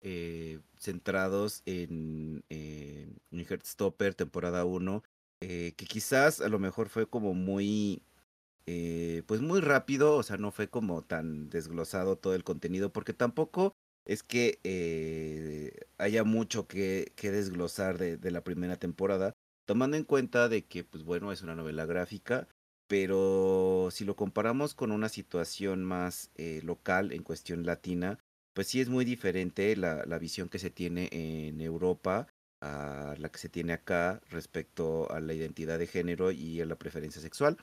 eh, 0.00 0.60
centrados 0.78 1.60
en 1.66 2.42
eh, 2.48 3.12
Heartstopper 3.32 4.14
temporada 4.14 4.64
1, 4.64 5.02
eh, 5.42 5.74
que 5.76 5.84
quizás 5.84 6.40
a 6.40 6.48
lo 6.48 6.58
mejor 6.58 6.88
fue 6.88 7.06
como 7.06 7.34
muy 7.34 8.02
eh, 8.64 9.24
pues 9.26 9.42
muy 9.42 9.60
rápido, 9.60 10.14
o 10.14 10.22
sea, 10.22 10.38
no 10.38 10.52
fue 10.52 10.68
como 10.68 11.02
tan 11.02 11.50
desglosado 11.50 12.16
todo 12.16 12.34
el 12.34 12.44
contenido, 12.44 12.92
porque 12.94 13.12
tampoco 13.12 13.74
es 14.04 14.22
que 14.22 14.58
eh, 14.64 15.72
haya 15.98 16.24
mucho 16.24 16.66
que, 16.66 17.12
desglosar 17.20 17.98
de, 17.98 18.30
la 18.30 18.44
primera 18.44 18.76
temporada, 18.76 19.34
tomando 19.66 19.96
en 19.96 20.04
cuenta 20.04 20.48
de 20.48 20.64
que, 20.64 20.84
pues 20.84 21.04
bueno, 21.04 21.32
es 21.32 21.42
una 21.42 21.54
novela 21.54 21.86
gráfica, 21.86 22.48
pero 22.88 23.88
si 23.90 24.04
lo 24.04 24.16
comparamos 24.16 24.74
con 24.74 24.92
una 24.92 25.08
situación 25.08 25.84
más 25.84 26.30
eh, 26.34 26.60
local 26.62 27.12
en 27.12 27.22
cuestión 27.22 27.64
latina, 27.64 28.18
pues 28.54 28.66
sí 28.66 28.80
es 28.80 28.88
muy 28.88 29.04
diferente 29.04 29.74
la, 29.76 30.04
la 30.04 30.18
visión 30.18 30.48
que 30.48 30.58
se 30.58 30.70
tiene 30.70 31.08
en 31.12 31.60
Europa 31.60 32.26
a 32.60 33.14
la 33.18 33.28
que 33.30 33.38
se 33.38 33.48
tiene 33.48 33.72
acá 33.72 34.20
respecto 34.30 35.10
a 35.10 35.20
la 35.20 35.34
identidad 35.34 35.78
de 35.78 35.86
género 35.86 36.30
y 36.30 36.60
a 36.60 36.66
la 36.66 36.76
preferencia 36.76 37.20
sexual. 37.20 37.56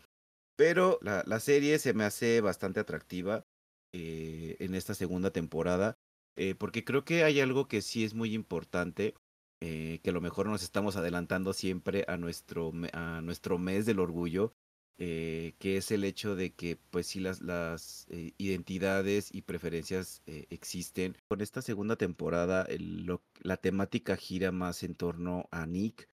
Pero 0.57 0.99
la, 1.01 1.23
la 1.25 1.39
serie 1.39 1.79
se 1.79 1.93
me 1.93 2.03
hace 2.03 2.41
bastante 2.41 2.79
atractiva 2.79 3.45
eh, 3.93 4.57
en 4.59 4.75
esta 4.75 4.93
segunda 4.93 5.31
temporada, 5.31 5.97
eh, 6.35 6.55
porque 6.55 6.83
creo 6.83 7.05
que 7.05 7.23
hay 7.23 7.39
algo 7.39 7.67
que 7.67 7.81
sí 7.81 8.03
es 8.03 8.13
muy 8.13 8.33
importante, 8.33 9.15
eh, 9.61 9.99
que 10.03 10.09
a 10.09 10.13
lo 10.13 10.21
mejor 10.21 10.47
nos 10.47 10.63
estamos 10.63 10.95
adelantando 10.95 11.53
siempre 11.53 12.05
a 12.07 12.17
nuestro, 12.17 12.71
a 12.93 13.21
nuestro 13.21 13.57
mes 13.57 13.85
del 13.85 13.99
orgullo, 13.99 14.53
que 14.97 15.77
es 15.77 15.91
el 15.91 16.03
hecho 16.03 16.35
de 16.35 16.53
que 16.53 16.77
pues 16.89 17.07
sí 17.07 17.21
las, 17.21 17.39
las 17.39 18.05
identidades 18.37 19.33
y 19.33 19.43
preferencias 19.43 20.21
existen. 20.25 21.15
Con 21.29 21.39
esta 21.39 21.61
segunda 21.61 21.95
temporada 21.95 22.67
la 23.39 23.55
temática 23.55 24.17
gira 24.17 24.51
más 24.51 24.83
en 24.83 24.95
torno 24.95 25.47
a 25.51 25.65
Nick, 25.65 26.09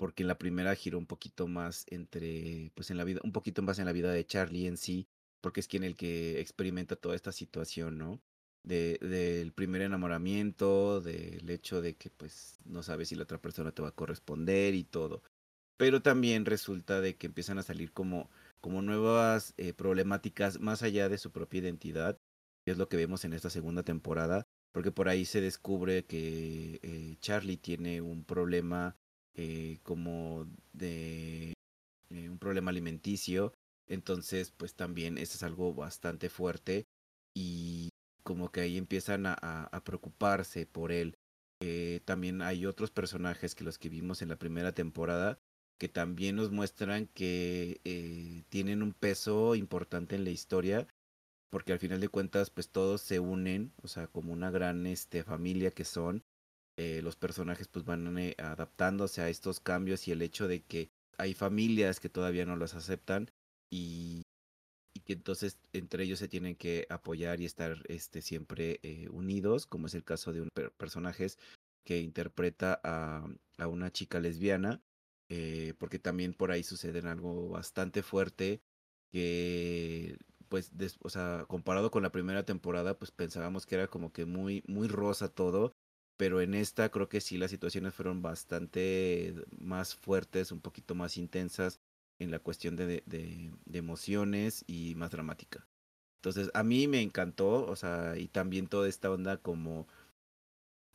porque 0.00 0.22
en 0.22 0.28
la 0.28 0.38
primera 0.38 0.74
giró 0.74 0.96
un 0.96 1.04
poquito 1.04 1.46
más 1.46 1.84
entre, 1.90 2.72
pues 2.74 2.90
en 2.90 2.96
la 2.96 3.04
vida, 3.04 3.20
un 3.22 3.32
poquito 3.32 3.60
más 3.60 3.78
en 3.78 3.84
la 3.84 3.92
vida 3.92 4.10
de 4.10 4.24
Charlie 4.24 4.66
en 4.66 4.78
sí, 4.78 5.06
porque 5.42 5.60
es 5.60 5.68
quien 5.68 5.84
el 5.84 5.94
que 5.94 6.40
experimenta 6.40 6.96
toda 6.96 7.14
esta 7.14 7.32
situación, 7.32 7.98
¿no? 7.98 8.18
De, 8.62 8.98
del 9.00 9.52
primer 9.52 9.82
enamoramiento, 9.82 11.00
del 11.00 11.48
hecho 11.48 11.80
de 11.80 11.96
que 11.96 12.10
pues 12.10 12.58
no 12.66 12.82
sabes 12.82 13.08
si 13.08 13.16
la 13.16 13.22
otra 13.22 13.40
persona 13.40 13.72
te 13.72 13.82
va 13.82 13.88
a 13.88 13.94
corresponder 13.94 14.74
y 14.74 14.84
todo. 14.84 15.22
Pero 15.78 16.02
también 16.02 16.44
resulta 16.44 17.00
de 17.00 17.16
que 17.16 17.26
empiezan 17.26 17.58
a 17.58 17.62
salir 17.62 17.92
como, 17.92 18.28
como 18.60 18.82
nuevas 18.82 19.54
eh, 19.56 19.72
problemáticas 19.72 20.60
más 20.60 20.82
allá 20.82 21.08
de 21.08 21.18
su 21.18 21.32
propia 21.32 21.60
identidad, 21.60 22.18
que 22.64 22.72
es 22.72 22.78
lo 22.78 22.88
que 22.88 22.98
vemos 22.98 23.24
en 23.24 23.32
esta 23.32 23.48
segunda 23.48 23.82
temporada, 23.82 24.46
porque 24.72 24.92
por 24.92 25.08
ahí 25.08 25.24
se 25.24 25.40
descubre 25.40 26.04
que 26.04 26.80
eh, 26.82 27.16
Charlie 27.20 27.56
tiene 27.56 28.00
un 28.02 28.24
problema 28.24 28.96
eh, 29.34 29.78
como 29.82 30.46
de 30.72 31.54
eh, 32.10 32.28
un 32.28 32.38
problema 32.38 32.70
alimenticio. 32.70 33.52
Entonces, 33.86 34.52
pues 34.52 34.74
también 34.74 35.18
eso 35.18 35.36
es 35.36 35.42
algo 35.42 35.74
bastante 35.74 36.28
fuerte 36.28 36.86
y 37.34 37.88
como 38.22 38.50
que 38.50 38.60
ahí 38.60 38.76
empiezan 38.76 39.26
a, 39.26 39.82
preocuparse 39.84 40.66
por 40.66 40.92
él. 40.92 41.16
Eh, 41.62 42.00
también 42.04 42.42
hay 42.42 42.66
otros 42.66 42.90
personajes 42.90 43.54
que 43.54 43.64
los 43.64 43.78
que 43.78 43.88
vimos 43.88 44.22
en 44.22 44.28
la 44.28 44.36
primera 44.36 44.72
temporada 44.72 45.38
que 45.78 45.88
también 45.88 46.36
nos 46.36 46.50
muestran 46.50 47.06
que 47.06 47.80
eh, 47.84 48.44
tienen 48.50 48.82
un 48.82 48.92
peso 48.92 49.54
importante 49.54 50.14
en 50.14 50.24
la 50.24 50.30
historia 50.30 50.86
porque 51.50 51.72
al 51.72 51.78
final 51.78 52.00
de 52.00 52.08
cuentas 52.08 52.50
pues 52.50 52.70
todos 52.70 53.00
se 53.00 53.18
unen, 53.18 53.72
o 53.82 53.88
sea, 53.88 54.06
como 54.06 54.32
una 54.32 54.50
gran 54.50 54.86
este, 54.86 55.24
familia 55.24 55.70
que 55.70 55.84
son 55.84 56.22
eh, 56.76 57.00
los 57.02 57.16
personajes 57.16 57.68
pues 57.68 57.84
van 57.84 58.06
adaptándose 58.38 59.20
a 59.20 59.28
estos 59.28 59.60
cambios 59.60 60.06
y 60.06 60.12
el 60.12 60.22
hecho 60.22 60.48
de 60.48 60.62
que 60.62 60.90
hay 61.18 61.34
familias 61.34 62.00
que 62.00 62.08
todavía 62.08 62.46
no 62.46 62.56
los 62.56 62.74
aceptan 62.74 63.30
y, 63.70 64.19
y 65.06 65.12
entonces 65.12 65.58
entre 65.72 66.04
ellos 66.04 66.18
se 66.18 66.28
tienen 66.28 66.56
que 66.56 66.86
apoyar 66.90 67.40
y 67.40 67.44
estar 67.44 67.82
este, 67.88 68.22
siempre 68.22 68.80
eh, 68.82 69.08
unidos, 69.10 69.66
como 69.66 69.86
es 69.86 69.94
el 69.94 70.04
caso 70.04 70.32
de 70.32 70.42
un 70.42 70.48
per 70.54 70.72
personajes 70.72 71.38
que 71.84 72.00
interpreta 72.00 72.80
a, 72.84 73.26
a 73.58 73.66
una 73.66 73.90
chica 73.90 74.20
lesbiana, 74.20 74.82
eh, 75.28 75.74
porque 75.78 75.98
también 75.98 76.34
por 76.34 76.50
ahí 76.50 76.62
sucede 76.62 77.00
algo 77.08 77.48
bastante 77.48 78.02
fuerte 78.02 78.62
que 79.12 80.18
pues, 80.48 80.76
des, 80.76 80.98
o 81.02 81.10
sea, 81.10 81.44
comparado 81.48 81.90
con 81.90 82.02
la 82.02 82.12
primera 82.12 82.44
temporada, 82.44 82.98
pues 82.98 83.10
pensábamos 83.12 83.66
que 83.66 83.76
era 83.76 83.88
como 83.88 84.12
que 84.12 84.24
muy, 84.26 84.62
muy 84.66 84.88
rosa 84.88 85.28
todo, 85.28 85.74
pero 86.16 86.40
en 86.40 86.54
esta 86.54 86.90
creo 86.90 87.08
que 87.08 87.20
sí 87.20 87.38
las 87.38 87.50
situaciones 87.50 87.94
fueron 87.94 88.22
bastante 88.22 89.34
más 89.58 89.94
fuertes, 89.94 90.52
un 90.52 90.60
poquito 90.60 90.94
más 90.94 91.16
intensas 91.16 91.80
en 92.20 92.30
la 92.30 92.38
cuestión 92.38 92.76
de, 92.76 93.02
de, 93.06 93.50
emociones 93.72 94.62
y 94.66 94.94
más 94.94 95.10
dramática. 95.10 95.66
Entonces, 96.18 96.50
a 96.54 96.62
mí 96.62 96.86
me 96.86 97.02
encantó, 97.02 97.66
o 97.66 97.74
sea, 97.76 98.16
y 98.16 98.28
también 98.28 98.68
toda 98.68 98.88
esta 98.88 99.10
onda 99.10 99.38
como 99.38 99.88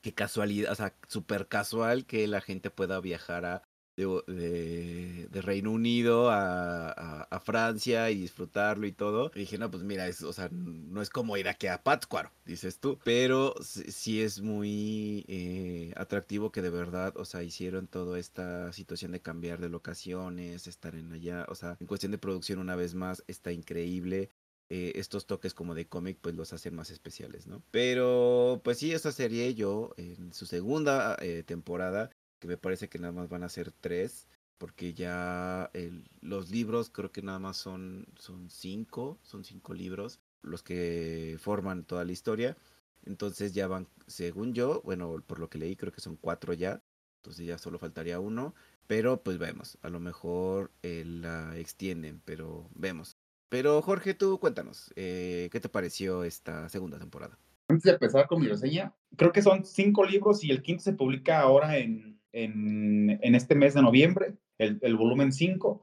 qué 0.02 0.14
casualidad, 0.14 0.72
o 0.72 0.76
sea, 0.76 0.96
súper 1.08 1.48
casual 1.48 2.06
que 2.06 2.28
la 2.28 2.42
gente 2.42 2.70
pueda 2.70 3.02
viajar 3.02 3.46
a 3.46 3.64
de, 3.96 5.28
de, 5.32 5.42
Reino 5.42 5.72
Unido 5.72 6.30
a, 6.30 6.90
a, 6.90 7.22
a, 7.24 7.40
Francia 7.40 8.10
y 8.10 8.16
disfrutarlo 8.16 8.88
y 8.88 8.92
todo. 8.92 9.32
Y 9.36 9.40
dije, 9.40 9.58
no, 9.58 9.72
pues 9.72 9.84
mira, 9.84 10.08
es, 10.08 10.22
o 10.22 10.34
sea, 10.34 10.50
no 10.52 11.02
es 11.02 11.10
como 11.10 11.38
ir 11.38 11.48
aquí 11.48 11.68
a 11.68 11.82
Pátzcuaro, 11.82 12.32
dices 12.46 12.80
tú, 12.80 13.00
pero 13.04 13.56
sí 13.62 14.22
es 14.22 14.42
muy 14.42 15.26
eh, 15.28 15.94
atractivo 15.96 16.52
que 16.52 16.62
de 16.62 16.70
verdad, 16.70 17.14
o 17.18 17.26
sea, 17.26 17.44
hicieron 17.44 17.88
toda 17.88 18.20
esta 18.20 18.74
situación 18.74 19.12
de 19.12 19.22
cambiar 19.22 19.60
de 19.60 19.70
locaciones, 19.70 20.68
estar 20.68 20.96
en 20.96 21.14
allá, 21.14 21.46
o 21.50 21.56
sea, 21.56 21.78
en 21.80 21.88
cuestión 21.88 22.12
de 22.12 22.18
producción 22.18 22.60
una 22.60 22.76
vez 22.76 22.96
más 22.96 23.24
está 23.28 23.52
increíble. 23.52 24.30
Eh, 24.68 24.94
estos 24.96 25.28
toques 25.28 25.54
como 25.54 25.76
de 25.76 25.88
cómic 25.88 26.18
pues 26.20 26.34
los 26.34 26.52
hacen 26.52 26.74
más 26.74 26.90
especiales, 26.90 27.46
¿no? 27.46 27.62
Pero 27.70 28.62
pues 28.64 28.80
sí, 28.80 28.94
esta 28.94 29.12
serie 29.12 29.54
yo 29.54 29.94
en 29.96 30.34
su 30.34 30.48
segunda 30.48 31.16
eh, 31.22 31.44
temporada 31.44 32.10
que 32.40 32.48
me 32.48 32.58
parece 32.58 32.90
que 32.90 33.00
nada 33.00 33.14
más 33.14 33.30
van 33.30 33.44
a 33.44 33.50
ser 33.50 33.72
tres, 33.72 34.28
porque 34.58 34.94
ya 34.94 35.70
el, 35.74 36.10
los 36.22 36.50
libros 36.50 36.90
creo 36.90 37.12
que 37.12 37.22
nada 37.22 37.40
más 37.40 37.58
son, 37.58 38.08
son 38.18 38.50
cinco, 38.50 39.20
son 39.24 39.44
cinco 39.44 39.74
libros 39.74 40.20
los 40.46 40.64
que 40.64 41.38
forman 41.40 41.84
toda 41.84 42.06
la 42.06 42.12
historia. 42.12 42.58
Entonces 43.06 43.54
ya 43.54 43.68
van, 43.68 43.88
según 44.08 44.54
yo, 44.54 44.82
bueno, 44.84 45.22
por 45.26 45.40
lo 45.40 45.50
que 45.50 45.58
leí, 45.58 45.76
creo 45.76 45.92
que 45.92 46.02
son 46.02 46.16
cuatro 46.16 46.54
ya. 46.54 46.82
Entonces 47.18 47.46
ya 47.46 47.58
solo 47.58 47.80
faltaría 47.80 48.20
uno. 48.20 48.56
Pero 48.88 49.22
pues 49.24 49.40
vemos, 49.40 49.78
a 49.82 49.90
lo 49.90 50.00
mejor 50.00 50.72
eh, 50.84 51.04
la 51.06 51.58
extienden, 51.58 52.22
pero 52.24 52.70
vemos. 52.76 53.18
Pero 53.50 53.82
Jorge, 53.82 54.14
tú 54.14 54.40
cuéntanos, 54.40 54.92
eh, 54.96 55.50
¿qué 55.52 55.60
te 55.60 55.70
pareció 55.70 56.24
esta 56.24 56.70
segunda 56.70 57.00
temporada? 57.00 57.38
Antes 57.68 57.84
de 57.84 57.92
empezar 57.92 58.28
con 58.28 58.42
mi 58.42 58.48
reseña, 58.48 58.94
creo 59.16 59.32
que 59.32 59.42
son 59.42 59.66
cinco 59.66 60.04
libros 60.04 60.44
y 60.44 60.52
el 60.52 60.62
quinto 60.62 60.84
se 60.84 60.94
publica 60.94 61.40
ahora 61.40 61.78
en 61.78 62.20
en, 62.36 63.36
este 63.36 63.56
mes 63.56 63.74
de 63.74 63.82
noviembre, 63.82 64.34
el, 64.58 64.80
el 64.82 64.96
volumen 64.96 65.32
5, 65.32 65.82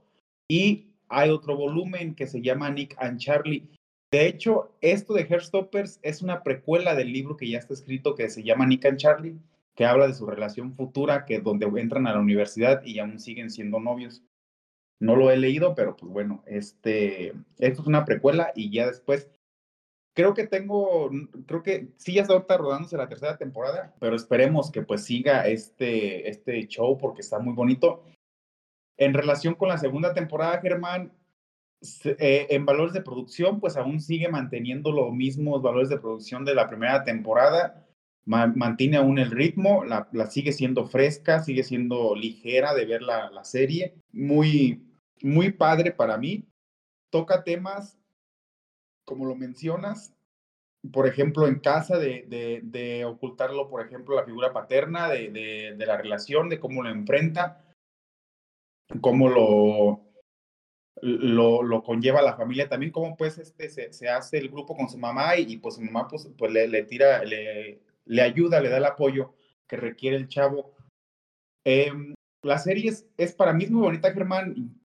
y 0.49 0.92
hay 1.09 1.30
otro 1.30 1.56
volumen 1.56 2.14
que 2.14 2.26
se 2.26 2.42
llama 2.42 2.71
Nick 2.71 2.94
and 2.99 3.18
Charlie. 3.18 3.68
De 4.11 4.26
hecho, 4.26 4.76
esto 4.80 5.14
de 5.14 5.23
Hairstoppers 5.23 5.99
es 6.02 6.23
una 6.23 6.42
precuela 6.42 6.94
del 6.94 7.12
libro 7.12 7.37
que 7.37 7.49
ya 7.49 7.59
está 7.59 7.73
escrito 7.73 8.14
que 8.14 8.28
se 8.28 8.42
llama 8.42 8.66
Nick 8.66 8.85
and 8.85 8.99
Charlie, 8.99 9.38
que 9.75 9.87
habla 9.87 10.06
de 10.06 10.14
su 10.14 10.26
relación 10.26 10.75
futura, 10.75 11.25
que 11.25 11.40
donde 11.40 11.66
entran 11.80 12.06
a 12.06 12.12
la 12.12 12.21
universidad 12.21 12.85
y 12.85 12.99
aún 12.99 13.18
siguen 13.18 13.50
siendo 13.50 13.80
novios. 13.80 14.23
No 15.00 15.16
lo 15.16 15.30
he 15.30 15.37
leído, 15.37 15.75
pero 15.75 15.97
pues 15.97 16.12
bueno, 16.12 16.42
este, 16.47 17.32
esto 17.59 17.82
es 17.82 17.88
una 17.88 18.04
precuela 18.04 18.52
y 18.54 18.71
ya 18.71 18.87
después 18.87 19.30
creo 20.14 20.35
que 20.35 20.47
tengo, 20.47 21.11
creo 21.47 21.62
que 21.62 21.88
sí 21.97 22.14
ya 22.14 22.23
está 22.23 22.57
rodándose 22.57 22.97
la 22.97 23.09
tercera 23.09 23.37
temporada, 23.37 23.95
pero 23.99 24.16
esperemos 24.16 24.71
que 24.71 24.83
pues 24.83 25.04
siga 25.04 25.47
este, 25.47 26.28
este 26.28 26.66
show 26.69 26.99
porque 26.99 27.23
está 27.23 27.38
muy 27.38 27.54
bonito. 27.54 28.04
En 28.97 29.14
relación 29.14 29.54
con 29.54 29.69
la 29.69 29.78
segunda 29.78 30.12
temporada, 30.12 30.61
Germán, 30.61 31.12
eh, 32.04 32.47
en 32.50 32.64
valores 32.66 32.92
de 32.92 33.02
producción, 33.02 33.59
pues 33.59 33.76
aún 33.76 34.00
sigue 34.00 34.28
manteniendo 34.28 34.92
los 34.92 35.12
mismos 35.12 35.62
valores 35.62 35.88
de 35.88 35.99
producción 35.99 36.45
de 36.45 36.54
la 36.54 36.69
primera 36.69 37.02
temporada. 37.04 37.87
mantiene 38.25 38.99
aún 38.99 39.19
el 39.19 39.33
ritmo, 39.33 39.85
la, 39.85 40.09
sigue 40.31 40.52
siendo 40.52 40.87
fresca, 40.87 41.40
sigue 41.40 41.64
siendo 41.64 42.14
ligera 42.14 42.75
de 42.75 42.85
ver 42.85 43.02
la, 43.02 43.31
la 43.31 43.45
serie. 43.45 43.95
Muy, 44.12 44.87
muy 45.23 45.50
padre 45.52 45.90
para 45.90 46.19
mí. 46.19 46.45
Toca 47.11 47.42
temas, 47.42 47.99
como 49.04 49.26
lo 49.26 49.35
mencionas, 49.35 50.14
por 50.92 51.06
ejemplo, 51.06 51.47
en 51.47 51.61
casa, 51.61 51.99
de, 51.99 52.61
de, 52.62 53.04
ocultarlo, 53.04 53.68
por 53.68 53.85
ejemplo, 53.85 54.16
la 54.16 54.25
figura 54.25 54.52
paterna, 54.52 55.09
de, 55.09 55.30
de, 55.30 55.87
la 55.87 55.97
relación, 55.97 56.49
de 56.49 56.59
cómo 56.59 56.82
lo 56.82 56.90
enfrenta, 56.90 57.64
cómo 59.00 59.28
lo, 59.28 60.00
lo, 61.00 61.62
lo, 61.62 61.82
conlleva 61.82 62.21
la 62.21 62.37
familia, 62.37 62.68
también 62.68 62.90
cómo 62.90 63.16
pues 63.16 63.38
este, 63.38 63.68
se, 63.68 64.09
hace 64.09 64.38
el 64.38 64.49
grupo 64.49 64.76
con 64.76 64.88
su 64.88 64.99
mamá 64.99 65.37
y, 65.37 65.56
pues 65.59 65.76
su 65.76 65.82
mamá 65.82 66.09
pues, 66.09 66.28
pues 66.37 66.52
le, 66.52 66.82
tira, 66.82 67.25
le, 67.25 67.80
le 68.06 68.23
ayuda, 68.23 68.61
le 68.61 68.68
da 68.68 68.78
el 68.78 68.85
apoyo 68.85 69.35
que 69.68 69.76
requiere 69.76 70.16
el 70.16 70.28
chavo. 70.28 70.75
Em, 71.64 72.14
la 72.42 72.59
serie 72.59 72.92
es, 73.16 73.32
para 73.35 73.52
mí 73.52 73.66
muy 73.66 73.82
bonita, 73.82 74.12
Germán. 74.12 74.82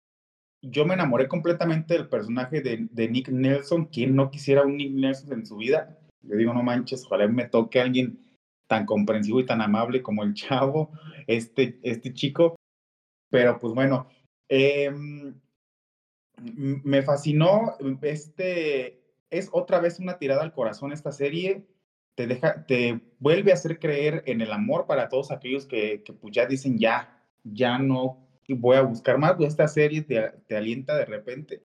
Yo 0.61 0.85
me 0.85 0.95
enamoré 0.95 1.27
completamente 1.27 1.93
del 1.93 2.09
personaje 2.09 2.61
de, 2.61 3.07
Nick 3.09 3.29
Nelson. 3.29 3.85
quien 3.85 4.15
no 4.15 4.31
quisiera 4.31 4.63
un 4.63 4.77
Nick 4.77 4.93
Nelson 4.93 5.33
en 5.33 5.45
su 5.45 5.57
vida? 5.57 5.97
Yo 6.23 6.35
digo, 6.35 6.53
no 6.53 6.63
manches, 6.63 7.05
ojalá 7.05 7.27
me 7.27 7.45
toque 7.45 7.79
alguien 7.79 8.19
tan 8.67 8.85
comprensivo 8.85 9.39
y 9.39 9.45
tan 9.45 9.61
amable 9.61 10.01
como 10.01 10.23
el 10.23 10.33
chavo, 10.33 10.91
este, 11.27 11.79
este 11.83 12.13
chico. 12.13 12.55
Pero 13.29 13.59
pues 13.59 13.73
bueno, 13.73 14.07
eh, 14.49 14.91
me 16.41 17.01
fascinó, 17.01 17.75
este, 18.01 19.01
es 19.29 19.49
otra 19.51 19.79
vez 19.79 19.99
una 19.99 20.17
tirada 20.17 20.41
al 20.41 20.53
corazón 20.53 20.91
esta 20.91 21.11
serie, 21.11 21.65
te 22.15 22.27
deja, 22.27 22.65
te 22.65 22.99
vuelve 23.19 23.51
a 23.51 23.55
hacer 23.55 23.79
creer 23.79 24.23
en 24.25 24.41
el 24.41 24.51
amor 24.51 24.87
para 24.87 25.07
todos 25.07 25.31
aquellos 25.31 25.65
que, 25.65 26.03
que 26.03 26.13
pues 26.13 26.33
ya 26.33 26.45
dicen 26.45 26.77
ya, 26.77 27.23
ya 27.43 27.77
no 27.77 28.26
voy 28.53 28.77
a 28.77 28.81
buscar 28.81 29.17
más, 29.17 29.39
esta 29.39 29.67
serie 29.67 30.01
te, 30.01 30.31
te 30.47 30.55
alienta 30.55 30.95
de 30.95 31.05
repente, 31.05 31.63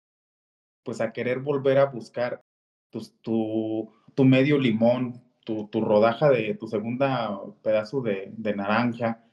pues 0.83 1.01
a 1.01 1.11
querer 1.11 1.39
volver 1.39 1.77
a 1.79 1.85
buscar 1.85 2.41
tu, 2.89 3.01
tu, 3.21 3.91
tu 4.15 4.25
medio 4.25 4.57
limón, 4.57 5.23
tu, 5.43 5.67
tu, 5.67 5.81
rodaja 5.81 6.29
de 6.29 6.53
tu 6.55 6.67
segunda 6.67 7.39
pedazo 7.61 8.01
de, 8.01 8.31
de 8.37 8.55
naranja, 8.55 9.23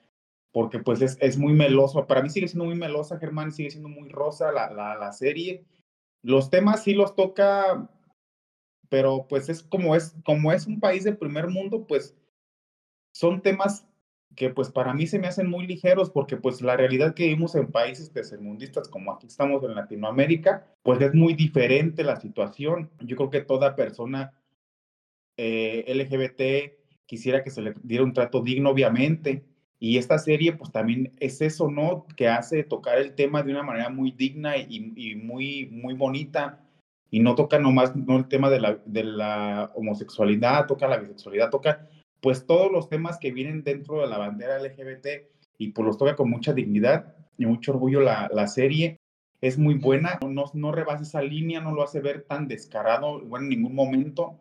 porque 0.52 0.78
pues 0.78 1.02
es, 1.02 1.16
es, 1.20 1.36
muy 1.36 1.52
meloso. 1.52 2.06
Para 2.06 2.22
mí 2.22 2.30
sigue 2.30 2.48
siendo 2.48 2.64
muy 2.64 2.76
melosa, 2.76 3.18
Germán, 3.18 3.52
sigue 3.52 3.70
siendo 3.70 3.88
muy 3.88 4.08
rosa 4.08 4.52
la, 4.52 4.70
la, 4.70 4.96
la, 4.96 5.12
serie. 5.12 5.64
Los 6.22 6.50
temas 6.50 6.84
sí 6.84 6.94
los 6.94 7.16
toca, 7.16 7.90
pero 8.88 9.26
pues 9.28 9.48
es 9.48 9.62
como 9.62 9.96
es, 9.96 10.16
como 10.24 10.52
es 10.52 10.66
un 10.66 10.80
país 10.80 11.04
de 11.04 11.12
primer 11.12 11.48
mundo, 11.48 11.86
pues 11.86 12.16
son 13.12 13.42
temas 13.42 13.86
que 14.34 14.50
pues 14.50 14.70
para 14.70 14.94
mí 14.94 15.06
se 15.06 15.18
me 15.18 15.26
hacen 15.26 15.48
muy 15.48 15.66
ligeros 15.66 16.10
porque 16.10 16.36
pues 16.36 16.60
la 16.62 16.76
realidad 16.76 17.14
que 17.14 17.24
vivimos 17.24 17.54
en 17.54 17.70
países 17.70 18.12
tercermundistas 18.12 18.88
como 18.88 19.12
aquí 19.12 19.26
estamos 19.26 19.62
en 19.64 19.74
Latinoamérica, 19.74 20.66
pues 20.82 21.00
es 21.00 21.14
muy 21.14 21.34
diferente 21.34 22.04
la 22.04 22.16
situación. 22.16 22.90
Yo 23.00 23.16
creo 23.16 23.30
que 23.30 23.40
toda 23.40 23.76
persona 23.76 24.32
eh, 25.36 25.84
LGBT 25.88 27.06
quisiera 27.06 27.42
que 27.42 27.50
se 27.50 27.62
le 27.62 27.74
diera 27.82 28.04
un 28.04 28.12
trato 28.12 28.42
digno, 28.42 28.70
obviamente, 28.70 29.44
y 29.78 29.98
esta 29.98 30.18
serie, 30.18 30.54
pues 30.54 30.72
también 30.72 31.12
es 31.20 31.40
eso, 31.42 31.70
¿no? 31.70 32.06
Que 32.16 32.28
hace 32.28 32.64
tocar 32.64 32.98
el 32.98 33.14
tema 33.14 33.42
de 33.42 33.52
una 33.52 33.62
manera 33.62 33.90
muy 33.90 34.12
digna 34.12 34.56
y, 34.56 35.14
muy, 35.16 35.66
muy 35.66 35.94
bonita. 35.94 36.60
Y 37.10 37.20
no 37.20 37.34
toca 37.34 37.58
nomás 37.58 37.94
no 37.94 38.16
el 38.16 38.26
tema 38.28 38.48
de 38.50 38.60
la, 38.60 38.78
de 38.86 39.04
la 39.04 39.70
homosexualidad, 39.74 40.66
toca 40.66 40.88
la 40.88 40.96
bisexualidad, 40.96 41.50
toca 41.50 41.86
pues 42.24 42.46
todos 42.46 42.72
los 42.72 42.88
temas 42.88 43.18
que 43.18 43.32
vienen 43.32 43.62
dentro 43.62 44.00
de 44.00 44.06
la 44.06 44.16
bandera 44.16 44.58
LGBT 44.58 45.28
y 45.58 45.72
pues 45.72 45.84
los 45.84 45.98
toca 45.98 46.16
con 46.16 46.30
mucha 46.30 46.54
dignidad 46.54 47.14
y 47.36 47.44
mucho 47.44 47.72
orgullo 47.72 48.00
la, 48.00 48.30
la 48.32 48.46
serie. 48.46 48.98
Es 49.42 49.58
muy 49.58 49.74
buena, 49.74 50.18
no, 50.26 50.44
no 50.54 50.72
rebasa 50.72 51.02
esa 51.02 51.20
línea, 51.20 51.60
no 51.60 51.74
lo 51.74 51.82
hace 51.82 52.00
ver 52.00 52.22
tan 52.22 52.48
descarado, 52.48 53.20
bueno, 53.20 53.44
en 53.44 53.50
ningún 53.50 53.74
momento. 53.74 54.40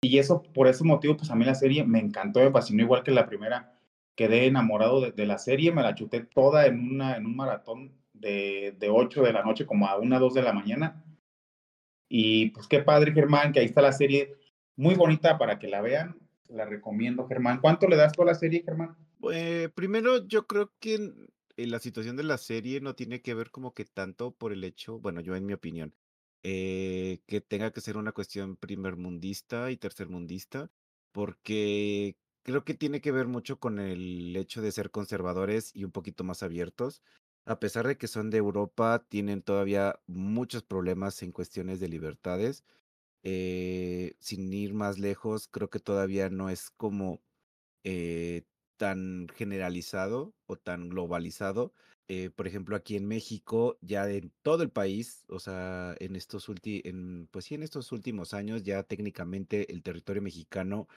Y 0.00 0.16
eso, 0.18 0.44
por 0.44 0.68
ese 0.68 0.84
motivo, 0.84 1.16
pues 1.16 1.28
a 1.32 1.34
mí 1.34 1.44
la 1.44 1.56
serie 1.56 1.82
me 1.82 1.98
encantó, 1.98 2.38
me 2.38 2.52
fascinó 2.52 2.84
igual 2.84 3.02
que 3.02 3.10
la 3.10 3.26
primera 3.26 3.76
quedé 4.14 4.46
enamorado 4.46 5.00
de, 5.00 5.26
la 5.26 5.38
serie, 5.38 5.72
me 5.72 5.82
la 5.82 5.96
chuté 5.96 6.20
toda 6.20 6.66
en, 6.66 6.78
una, 6.78 7.16
en 7.16 7.26
un 7.26 7.34
maratón 7.34 7.98
de, 8.12 8.76
de 8.78 8.90
8 8.90 9.22
de 9.24 9.32
la 9.32 9.42
noche 9.42 9.66
como 9.66 9.88
a 9.88 9.98
1, 9.98 10.20
2 10.20 10.34
de 10.34 10.42
la 10.42 10.52
mañana. 10.52 11.04
Y 12.08 12.50
pues 12.50 12.68
qué 12.68 12.78
padre, 12.78 13.10
Germán, 13.10 13.50
que 13.50 13.58
ahí 13.58 13.66
está 13.66 13.82
la 13.82 13.90
serie 13.90 14.36
muy 14.76 14.94
bonita 14.94 15.36
para 15.36 15.58
que 15.58 15.66
la 15.66 15.80
vean. 15.80 16.21
La 16.52 16.66
recomiendo, 16.66 17.26
Germán. 17.26 17.60
¿Cuánto 17.60 17.88
le 17.88 17.96
das 17.96 18.12
a 18.18 18.24
la 18.24 18.34
serie, 18.34 18.62
Germán? 18.62 18.96
Pues 19.20 19.70
primero, 19.72 20.26
yo 20.26 20.46
creo 20.46 20.72
que 20.78 21.12
la 21.56 21.78
situación 21.78 22.16
de 22.16 22.24
la 22.24 22.38
serie 22.38 22.80
no 22.80 22.94
tiene 22.94 23.22
que 23.22 23.34
ver 23.34 23.50
como 23.50 23.72
que 23.72 23.84
tanto 23.84 24.32
por 24.32 24.52
el 24.52 24.64
hecho, 24.64 24.98
bueno, 24.98 25.20
yo 25.20 25.34
en 25.34 25.46
mi 25.46 25.52
opinión, 25.52 25.94
eh, 26.42 27.20
que 27.26 27.40
tenga 27.40 27.70
que 27.70 27.80
ser 27.80 27.96
una 27.96 28.12
cuestión 28.12 28.56
primermundista 28.56 29.70
y 29.70 29.76
tercermundista, 29.76 30.70
porque 31.12 32.16
creo 32.42 32.64
que 32.64 32.74
tiene 32.74 33.00
que 33.00 33.12
ver 33.12 33.28
mucho 33.28 33.58
con 33.58 33.78
el 33.78 34.36
hecho 34.36 34.60
de 34.60 34.72
ser 34.72 34.90
conservadores 34.90 35.74
y 35.74 35.84
un 35.84 35.92
poquito 35.92 36.24
más 36.24 36.42
abiertos. 36.42 37.02
A 37.44 37.58
pesar 37.60 37.86
de 37.86 37.96
que 37.96 38.08
son 38.08 38.30
de 38.30 38.38
Europa, 38.38 39.04
tienen 39.08 39.42
todavía 39.42 40.00
muchos 40.06 40.62
problemas 40.62 41.22
en 41.22 41.32
cuestiones 41.32 41.80
de 41.80 41.88
libertades. 41.88 42.64
Eh, 43.24 44.14
sin 44.20 44.52
ir 44.52 44.74
más 44.74 44.98
lejos, 44.98 45.48
creo 45.48 45.70
que 45.70 45.78
todavía 45.78 46.28
no 46.28 46.50
es 46.50 46.70
como 46.70 47.20
eh, 47.84 48.44
tan 48.76 49.28
generalizado 49.34 50.34
o 50.46 50.56
tan 50.56 50.88
globalizado. 50.88 51.72
Eh, 52.08 52.30
por 52.30 52.46
ejemplo, 52.46 52.76
aquí 52.76 52.96
en 52.96 53.06
México, 53.06 53.78
ya 53.80 54.10
en 54.10 54.32
todo 54.42 54.62
el 54.62 54.70
país, 54.70 55.24
o 55.28 55.38
sea, 55.38 55.94
en 56.00 56.16
estos 56.16 56.48
pues 57.30 57.44
sí, 57.46 57.54
en 57.54 57.62
estos 57.62 57.92
últimos 57.92 58.34
años, 58.34 58.64
ya 58.64 58.82
técnicamente 58.82 59.72
el 59.72 59.82
territorio 59.82 60.22
mexicano 60.22 60.88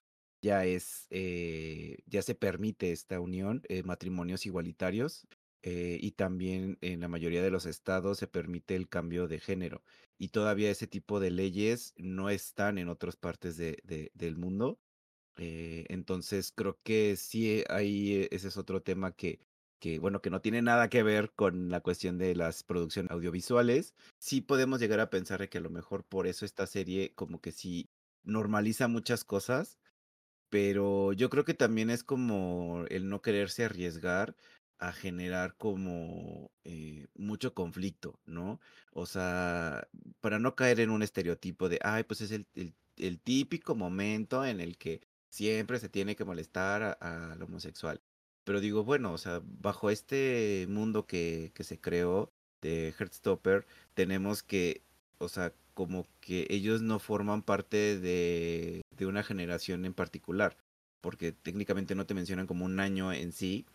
ya 0.41 0.65
es, 0.65 1.07
eh, 1.11 1.97
ya 2.05 2.21
se 2.21 2.35
permite 2.35 2.91
esta 2.91 3.19
unión, 3.19 3.63
matrimonios 3.83 4.45
igualitarios, 4.45 5.27
eh, 5.67 5.97
y 5.99 6.12
también 6.12 6.78
en 6.82 6.99
la 6.99 7.08
mayoría 7.08 7.41
de 7.41 7.49
los 7.49 7.65
estados 7.65 8.19
se 8.19 8.28
permite 8.28 8.75
el 8.75 8.88
cambio 8.88 9.28
de 9.28 9.39
género. 9.39 9.84
Y 10.19 10.28
todavía 10.30 10.69
ese 10.69 10.86
tipo 10.86 11.19
de 11.19 11.32
leyes 11.32 11.95
no 11.97 12.30
están 12.30 12.78
en 12.78 12.88
otras 12.88 13.15
partes 13.15 13.58
de, 13.58 14.12
del 14.13 14.38
mundo. 14.38 14.80
entonces 15.38 16.51
creo 16.56 16.80
que 16.84 17.15
sí 17.17 17.63
hay, 17.69 18.28
ese 18.32 18.49
es 18.49 18.58
otro 18.58 18.84
tema 18.84 19.13
que, 19.13 19.39
que, 19.80 19.99
bueno, 19.99 20.21
que 20.21 20.30
no 20.30 20.41
tiene 20.41 20.62
nada 20.62 20.89
que 20.89 21.04
ver 21.04 21.32
con 21.34 21.69
la 21.69 21.82
cuestión 21.82 22.19
de 22.19 22.36
las 22.36 22.63
producciones 22.63 23.12
audiovisuales. 23.12 23.95
Sí 24.19 24.41
podemos 24.41 24.80
llegar 24.80 24.99
a 24.99 25.10
pensar 25.10 25.49
que 25.49 25.58
a 25.58 25.62
lo 25.62 25.71
mejor 25.71 26.04
por 26.06 26.28
eso 26.28 26.45
esta 26.45 26.67
serie 26.67 27.13
como 27.15 27.41
que 27.41 27.51
sí 27.51 27.89
normaliza 28.23 28.88
muchas 28.88 29.23
cosas, 29.23 29.80
pero 30.49 31.13
yo 31.13 31.30
creo 31.30 31.43
que 31.45 31.54
también 31.54 31.89
es 31.89 32.04
como 32.04 32.86
el 32.89 33.10
no 33.10 33.21
quererse 33.21 33.65
arriesgar 33.65 34.36
a 34.79 34.91
generar 34.91 35.55
como 35.57 36.51
eh, 36.63 37.07
mucho 37.15 37.53
conflicto, 37.53 38.19
¿no? 38.25 38.59
O 38.91 39.05
sea, 39.05 39.88
para 40.21 40.39
no 40.39 40.55
caer 40.55 40.79
en 40.79 40.89
un 40.89 41.03
estereotipo 41.03 41.69
de, 41.69 41.79
ay, 41.83 42.03
pues 42.03 42.21
es 42.21 42.31
el, 42.31 42.45
el, 42.97 43.19
típico 43.19 43.75
momento 43.75 44.45
en 44.45 44.59
el 44.59 44.77
que 44.77 45.01
siempre 45.29 45.79
se 45.79 45.89
tiene 45.89 46.15
que 46.15 46.25
molestar 46.25 46.97
al 47.01 47.41
homosexual. 47.41 48.01
Pero 48.43 48.61
digo, 48.61 48.83
bueno, 48.83 49.13
o 49.13 49.17
sea, 49.17 49.41
bajo 49.43 49.89
este 49.89 50.65
mundo 50.69 51.05
que, 51.07 51.51
que 51.55 51.63
se 51.63 51.79
creó 51.79 52.31
de 52.61 52.93
Heartstopper, 52.97 53.65
tenemos 53.93 54.43
que, 54.43 54.83
o 55.17 55.29
sea, 55.29 55.53
como 55.73 56.07
que 56.21 56.47
ellos 56.49 56.81
no 56.81 56.99
forman 56.99 57.43
parte 57.43 57.99
de, 57.99 58.81
de 58.91 59.05
una 59.05 59.23
generación 59.23 59.85
en 59.85 59.93
particular, 59.93 60.57
porque 61.01 61.31
técnicamente 61.33 61.95
no 61.95 62.05
te 62.05 62.13
mencionan 62.13 62.47
como 62.47 62.65
un 62.65 62.79
año 62.79 63.13
en 63.13 63.31
sí, 63.33 63.65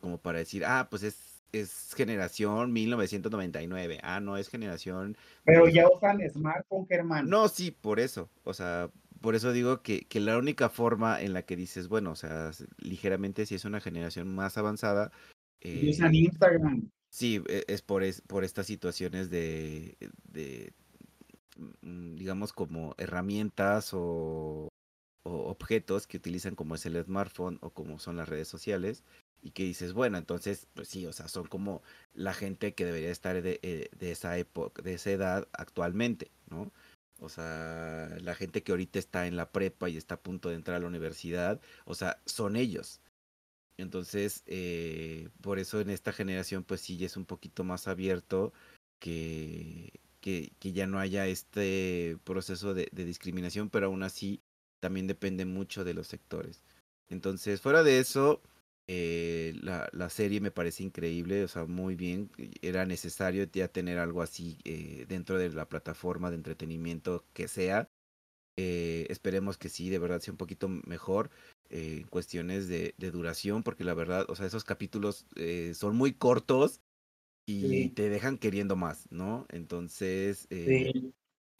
como 0.00 0.18
para 0.18 0.38
decir, 0.38 0.64
ah, 0.64 0.88
pues 0.90 1.02
es, 1.02 1.42
es 1.52 1.94
generación 1.94 2.72
1999, 2.72 4.00
ah, 4.02 4.20
no, 4.20 4.36
es 4.36 4.48
generación... 4.48 5.16
Pero 5.44 5.68
ya 5.68 5.88
usan 5.88 6.20
smartphone, 6.30 6.86
Germán. 6.86 7.28
No, 7.28 7.48
sí, 7.48 7.70
por 7.70 8.00
eso, 8.00 8.28
o 8.44 8.54
sea, 8.54 8.90
por 9.20 9.34
eso 9.34 9.52
digo 9.52 9.82
que, 9.82 10.00
que, 10.02 10.20
la 10.20 10.38
única 10.38 10.68
forma 10.68 11.20
en 11.20 11.32
la 11.32 11.42
que 11.42 11.56
dices, 11.56 11.88
bueno, 11.88 12.12
o 12.12 12.16
sea, 12.16 12.50
ligeramente 12.78 13.46
si 13.46 13.54
es 13.54 13.64
una 13.64 13.80
generación 13.80 14.34
más 14.34 14.58
avanzada... 14.58 15.10
Eh, 15.60 15.88
usan 15.90 16.14
Instagram. 16.14 16.90
Sí, 17.10 17.42
e, 17.48 17.64
es 17.66 17.82
por, 17.82 18.04
es 18.04 18.20
por 18.20 18.44
estas 18.44 18.66
situaciones 18.66 19.30
de, 19.30 19.96
de 20.24 20.72
Mm, 21.82 22.14
digamos, 22.16 22.52
como 22.52 22.94
herramientas 22.98 23.90
o, 23.92 24.68
objetos 25.24 26.06
que 26.06 26.16
utilizan 26.16 26.54
como 26.54 26.74
es 26.74 26.86
el 26.86 27.02
smartphone 27.04 27.58
o 27.60 27.70
como 27.70 27.98
son 27.98 28.16
las 28.16 28.28
redes 28.28 28.48
sociales. 28.48 29.04
Y 29.42 29.52
que 29.52 29.64
dices, 29.64 29.92
bueno, 29.92 30.18
entonces, 30.18 30.66
pues 30.74 30.88
sí, 30.88 31.06
o 31.06 31.12
sea, 31.12 31.28
son 31.28 31.46
como 31.46 31.82
la 32.14 32.34
gente 32.34 32.74
que 32.74 32.84
debería 32.84 33.10
estar 33.10 33.40
de, 33.40 33.60
eh, 33.62 33.88
de 33.98 34.10
esa 34.10 34.36
época, 34.38 34.82
de 34.82 34.94
esa 34.94 35.10
edad 35.10 35.48
actualmente, 35.52 36.30
¿no? 36.50 36.72
O 37.20 37.28
sea, 37.28 38.16
la 38.20 38.34
gente 38.34 38.62
que 38.62 38.72
ahorita 38.72 38.98
está 38.98 39.26
en 39.26 39.36
la 39.36 39.50
prepa 39.50 39.88
y 39.88 39.96
está 39.96 40.16
a 40.16 40.20
punto 40.22 40.48
de 40.50 40.54
entrar 40.56 40.76
a 40.76 40.80
la 40.80 40.86
universidad, 40.86 41.60
o 41.84 41.94
sea, 41.94 42.20
son 42.26 42.56
ellos. 42.56 43.00
Entonces, 43.76 44.42
eh, 44.46 45.28
por 45.40 45.58
eso 45.58 45.80
en 45.80 45.90
esta 45.90 46.12
generación, 46.12 46.64
pues 46.64 46.80
sí, 46.80 47.04
es 47.04 47.16
un 47.16 47.26
poquito 47.26 47.64
más 47.64 47.88
abierto 47.88 48.52
que, 49.00 49.92
que, 50.20 50.52
que 50.60 50.72
ya 50.72 50.86
no 50.86 50.98
haya 50.98 51.26
este 51.26 52.18
proceso 52.24 52.74
de, 52.74 52.88
de, 52.92 53.04
discriminación, 53.04 53.70
pero 53.70 53.86
aún 53.86 54.02
así 54.02 54.42
también 54.80 55.06
depende 55.06 55.44
mucho 55.44 55.84
de 55.84 55.94
los 55.94 56.08
sectores. 56.08 56.62
Entonces, 57.08 57.60
fuera 57.60 57.82
de 57.82 58.00
eso, 58.00 58.42
eh, 58.90 59.52
la, 59.60 59.86
la, 59.92 60.08
serie 60.08 60.40
me 60.40 60.50
parece 60.50 60.82
increíble, 60.82 61.44
o 61.44 61.48
sea, 61.48 61.66
muy 61.66 61.94
bien. 61.94 62.30
Era 62.62 62.86
necesario 62.86 63.44
ya 63.52 63.68
tener 63.68 63.98
algo 63.98 64.22
así 64.22 64.56
eh, 64.64 65.04
dentro 65.06 65.36
de 65.36 65.50
la 65.50 65.68
plataforma 65.68 66.30
de 66.30 66.36
entretenimiento 66.36 67.26
que 67.34 67.48
sea. 67.48 67.90
Eh, 68.56 69.06
esperemos 69.10 69.58
que 69.58 69.68
sí, 69.68 69.90
de 69.90 69.98
verdad 69.98 70.20
sea 70.20 70.32
un 70.32 70.38
poquito 70.38 70.68
mejor 70.68 71.30
en 71.68 72.04
cuestiones 72.04 72.66
de, 72.66 72.94
de, 72.96 73.10
duración, 73.10 73.62
porque 73.62 73.84
la 73.84 73.92
verdad, 73.92 74.24
o 74.30 74.34
sea, 74.34 74.46
esos 74.46 74.64
capítulos 74.64 75.26
son 75.74 75.94
muy 75.94 76.14
cortos 76.14 76.80
y 77.46 77.60
sí. 77.60 77.88
te 77.90 78.08
dejan 78.08 78.38
queriendo 78.38 78.74
más, 78.74 79.06
¿no? 79.10 79.46
Entonces, 79.50 80.48
sí. 80.50 81.12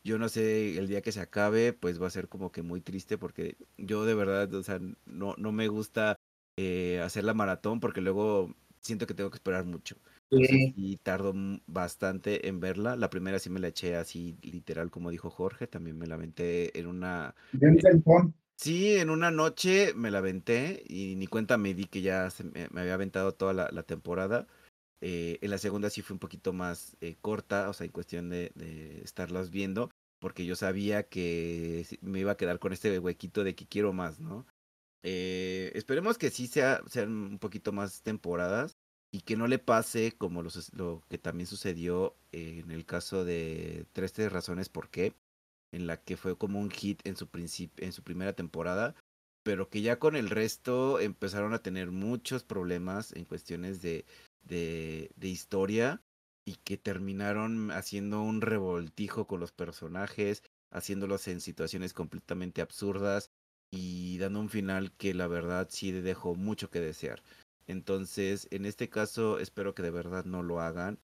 yo 0.02 0.18
no 0.18 0.30
sé, 0.30 0.78
el 0.78 0.88
día 0.88 1.02
que 1.02 1.12
se 1.12 1.20
acabe, 1.20 1.74
pues 1.74 2.00
va 2.00 2.06
a 2.06 2.10
ser 2.10 2.28
como 2.28 2.50
que 2.52 2.62
muy 2.62 2.80
triste, 2.80 3.18
porque 3.18 3.58
yo 3.76 4.06
de 4.06 4.14
verdad, 4.14 4.52
o 4.54 4.62
sea, 4.62 4.80
no, 5.04 5.34
no 5.36 5.52
me 5.52 5.68
gusta 5.68 6.16
eh, 6.60 7.00
hacer 7.04 7.22
la 7.22 7.34
maratón 7.34 7.78
porque 7.78 8.00
luego 8.00 8.52
siento 8.80 9.06
que 9.06 9.14
tengo 9.14 9.30
que 9.30 9.36
esperar 9.36 9.64
mucho. 9.64 9.96
Sí. 10.30 10.74
y 10.76 10.96
tardo 10.98 11.32
bastante 11.66 12.48
en 12.48 12.58
verla. 12.58 12.96
La 12.96 13.08
primera 13.08 13.38
sí 13.38 13.48
me 13.48 13.60
la 13.60 13.68
eché 13.68 13.94
así 13.96 14.36
literal 14.42 14.90
como 14.90 15.10
dijo 15.10 15.30
Jorge, 15.30 15.68
también 15.68 15.96
me 15.96 16.06
la 16.06 16.16
aventé 16.16 16.76
en 16.78 16.86
una... 16.88 17.34
En 17.58 17.78
sí, 18.56 18.96
en 18.96 19.08
una 19.08 19.30
noche 19.30 19.94
me 19.94 20.10
la 20.10 20.18
aventé 20.18 20.82
y 20.86 21.14
ni 21.14 21.28
cuenta 21.28 21.56
me 21.56 21.74
di 21.74 21.84
que 21.84 22.02
ya 22.02 22.28
se 22.28 22.42
me, 22.42 22.68
me 22.72 22.80
había 22.80 22.94
aventado 22.94 23.32
toda 23.32 23.54
la, 23.54 23.68
la 23.72 23.84
temporada. 23.84 24.48
Eh, 25.00 25.38
en 25.40 25.50
la 25.50 25.58
segunda 25.58 25.90
sí 25.90 26.02
fue 26.02 26.14
un 26.14 26.20
poquito 26.20 26.52
más 26.52 26.96
eh, 27.00 27.16
corta, 27.20 27.70
o 27.70 27.72
sea, 27.72 27.86
en 27.86 27.92
cuestión 27.92 28.28
de, 28.30 28.50
de, 28.56 29.00
estarlas 29.02 29.50
viendo, 29.50 29.90
porque 30.18 30.44
yo 30.44 30.56
sabía 30.56 31.04
que 31.04 31.86
me 32.02 32.18
iba 32.18 32.32
a 32.32 32.36
quedar 32.36 32.58
con 32.58 32.72
este 32.72 32.98
huequito 32.98 33.44
de 33.44 33.54
que 33.54 33.66
quiero 33.66 33.92
más, 33.92 34.18
¿no? 34.18 34.44
Eh, 35.02 35.72
esperemos 35.74 36.18
que 36.18 36.30
sí 36.30 36.46
sea, 36.46 36.82
sean 36.88 37.10
un 37.10 37.38
poquito 37.38 37.72
más 37.72 38.02
temporadas 38.02 38.76
y 39.12 39.20
que 39.20 39.36
no 39.36 39.46
le 39.46 39.58
pase 39.58 40.12
como 40.12 40.42
lo 40.42 41.02
que 41.08 41.18
también 41.18 41.46
sucedió 41.46 42.16
en 42.32 42.70
el 42.70 42.84
caso 42.84 43.24
de 43.24 43.86
13 43.92 44.28
razones 44.28 44.68
por 44.68 44.90
qué, 44.90 45.14
en 45.72 45.86
la 45.86 46.02
que 46.02 46.16
fue 46.16 46.36
como 46.36 46.60
un 46.60 46.70
hit 46.70 47.00
en 47.06 47.16
su, 47.16 47.28
en 47.78 47.92
su 47.92 48.02
primera 48.02 48.34
temporada, 48.34 48.94
pero 49.42 49.70
que 49.70 49.80
ya 49.80 49.98
con 49.98 50.14
el 50.16 50.28
resto 50.28 51.00
empezaron 51.00 51.54
a 51.54 51.62
tener 51.62 51.90
muchos 51.90 52.44
problemas 52.44 53.12
en 53.12 53.24
cuestiones 53.24 53.80
de, 53.80 54.04
de 54.44 55.28
historia 55.28 56.02
y 56.44 56.56
que 56.56 56.76
terminaron 56.76 57.70
haciendo 57.70 58.20
un 58.22 58.40
revoltijo 58.40 59.26
con 59.26 59.40
los 59.40 59.52
personajes, 59.52 60.42
haciéndolos 60.70 61.28
en 61.28 61.40
situaciones 61.40 61.94
completamente 61.94 62.60
absurdas 62.60 63.30
y 63.70 64.18
dando 64.18 64.40
un 64.40 64.48
final 64.48 64.92
que 64.92 65.14
la 65.14 65.26
verdad 65.26 65.68
sí 65.70 65.92
dejó 65.92 66.34
mucho 66.34 66.70
que 66.70 66.80
desear. 66.80 67.22
Entonces, 67.66 68.48
en 68.50 68.66
este 68.66 68.88
caso, 68.88 69.38
espero 69.38 69.74
que 69.74 69.82
de 69.82 69.90
verdad 69.90 70.24
no 70.24 70.42
lo 70.42 70.60
hagan. 70.60 70.98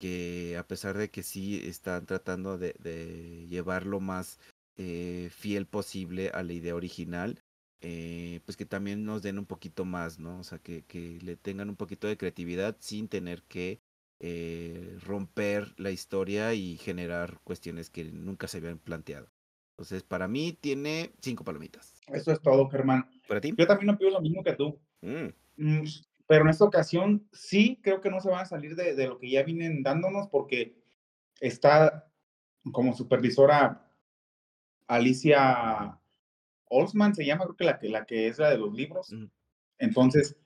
Que 0.00 0.56
a 0.58 0.66
pesar 0.66 0.98
de 0.98 1.10
que 1.10 1.22
sí 1.22 1.62
están 1.64 2.06
tratando 2.06 2.58
de, 2.58 2.74
de 2.80 3.46
llevar 3.48 3.86
lo 3.86 4.00
más 4.00 4.38
eh, 4.76 5.30
fiel 5.30 5.66
posible 5.66 6.30
a 6.30 6.42
la 6.42 6.52
idea 6.52 6.74
original, 6.74 7.40
eh, 7.80 8.40
pues 8.44 8.56
que 8.56 8.66
también 8.66 9.04
nos 9.04 9.22
den 9.22 9.38
un 9.38 9.46
poquito 9.46 9.84
más, 9.84 10.18
¿no? 10.18 10.40
O 10.40 10.44
sea, 10.44 10.58
que, 10.58 10.84
le 11.22 11.36
tengan 11.36 11.68
un 11.70 11.76
poquito 11.76 12.08
de 12.08 12.16
creatividad 12.16 12.76
sin 12.80 13.08
tener 13.08 13.42
que 13.44 13.80
eh, 14.20 14.98
romper 15.02 15.74
la 15.76 15.92
historia 15.92 16.54
y 16.54 16.76
generar 16.76 17.40
cuestiones 17.44 17.88
que 17.90 18.04
nunca 18.04 18.48
se 18.48 18.58
habían 18.58 18.78
planteado. 18.78 19.28
Entonces, 19.74 20.04
para 20.04 20.28
mí 20.28 20.56
tiene 20.60 21.12
cinco 21.20 21.42
palomitas. 21.42 21.94
Eso 22.06 22.30
es 22.30 22.40
todo, 22.40 22.68
Germán. 22.68 23.10
¿Para 23.26 23.40
ti? 23.40 23.52
Yo 23.56 23.66
también 23.66 23.88
no 23.88 23.98
pido 23.98 24.10
lo 24.10 24.20
mismo 24.20 24.44
que 24.44 24.52
tú. 24.52 24.78
Mm. 25.00 25.26
Mm, 25.56 25.84
pero 26.28 26.44
en 26.44 26.50
esta 26.50 26.64
ocasión 26.64 27.28
sí 27.32 27.80
creo 27.82 28.00
que 28.00 28.10
no 28.10 28.20
se 28.20 28.30
van 28.30 28.42
a 28.42 28.46
salir 28.46 28.76
de, 28.76 28.94
de, 28.94 29.08
lo 29.08 29.18
que 29.18 29.30
ya 29.30 29.42
vienen 29.42 29.82
dándonos 29.82 30.28
porque 30.28 30.76
está 31.40 32.08
como 32.72 32.94
supervisora 32.94 33.90
Alicia 34.86 35.98
Olsman, 36.68 37.14
se 37.14 37.26
llama, 37.26 37.44
creo 37.44 37.56
que 37.56 37.64
la 37.64 37.78
que, 37.78 37.88
la 37.88 38.06
que 38.06 38.28
es 38.28 38.38
la 38.38 38.50
de 38.50 38.58
los 38.58 38.72
libros. 38.72 39.12
Mm. 39.12 39.26
Entonces, 39.78 40.36